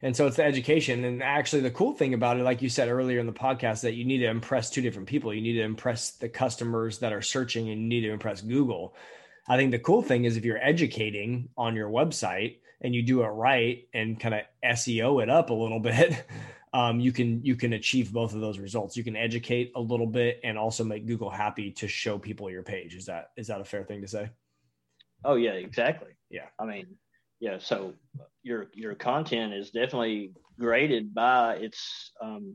[0.00, 1.04] And so it's the education.
[1.04, 3.94] And actually, the cool thing about it, like you said earlier in the podcast, that
[3.94, 5.34] you need to impress two different people.
[5.34, 8.94] You need to impress the customers that are searching and you need to impress Google.
[9.48, 13.22] I think the cool thing is if you're educating on your website and you do
[13.22, 16.24] it right and kind of SEO it up a little bit,
[16.72, 18.96] um, you can you can achieve both of those results.
[18.96, 22.62] You can educate a little bit and also make Google happy to show people your
[22.62, 22.94] page.
[22.94, 24.30] Is that is that a fair thing to say?
[25.24, 26.10] Oh yeah, exactly.
[26.30, 26.46] Yeah.
[26.58, 26.96] I mean,
[27.40, 27.58] yeah.
[27.58, 27.94] So
[28.42, 32.54] your your content is definitely graded by its um,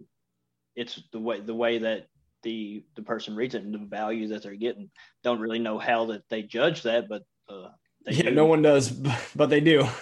[0.75, 2.07] it's the way the way that
[2.43, 4.89] the the person reads it and the value that they're getting.
[5.23, 7.69] Don't really know how that they judge that, but uh,
[8.07, 8.31] yeah, do.
[8.31, 8.91] no one does,
[9.36, 9.88] but they do.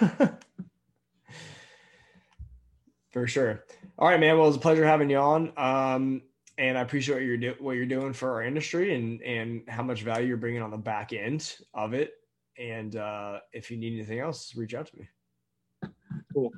[3.12, 3.64] For sure.
[3.98, 4.38] All right, man.
[4.38, 5.52] Well, it's a pleasure having you on.
[5.58, 6.22] Um,
[6.58, 9.84] and I appreciate what you're do- what you're doing for our industry and and how
[9.84, 12.14] much value you're bringing on the back end of it.
[12.58, 15.08] And uh, if you need anything else, reach out to me.
[16.34, 16.52] Cool.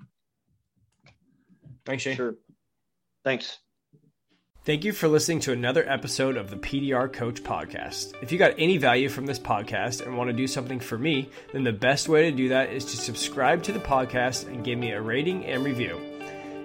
[1.86, 2.15] Thanks, Shane.
[2.15, 2.36] Sure.
[3.24, 3.59] Thanks.
[4.65, 8.13] Thank you for listening to another episode of the PDR Coach Podcast.
[8.21, 11.30] If you got any value from this podcast and want to do something for me,
[11.51, 14.80] then the best way to do that is to subscribe to the podcast and give
[14.80, 15.99] me a rating and review.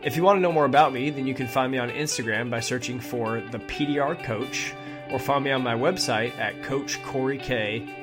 [0.05, 2.51] If you want to know more about me, then you can find me on Instagram
[2.51, 4.73] by searching for the PDR Coach
[5.11, 7.98] or find me on my website at coachcoryk.com,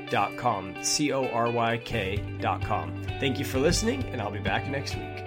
[0.81, 3.05] C O R Y K.com.
[3.19, 5.24] Thank you for listening, and I'll be back next week.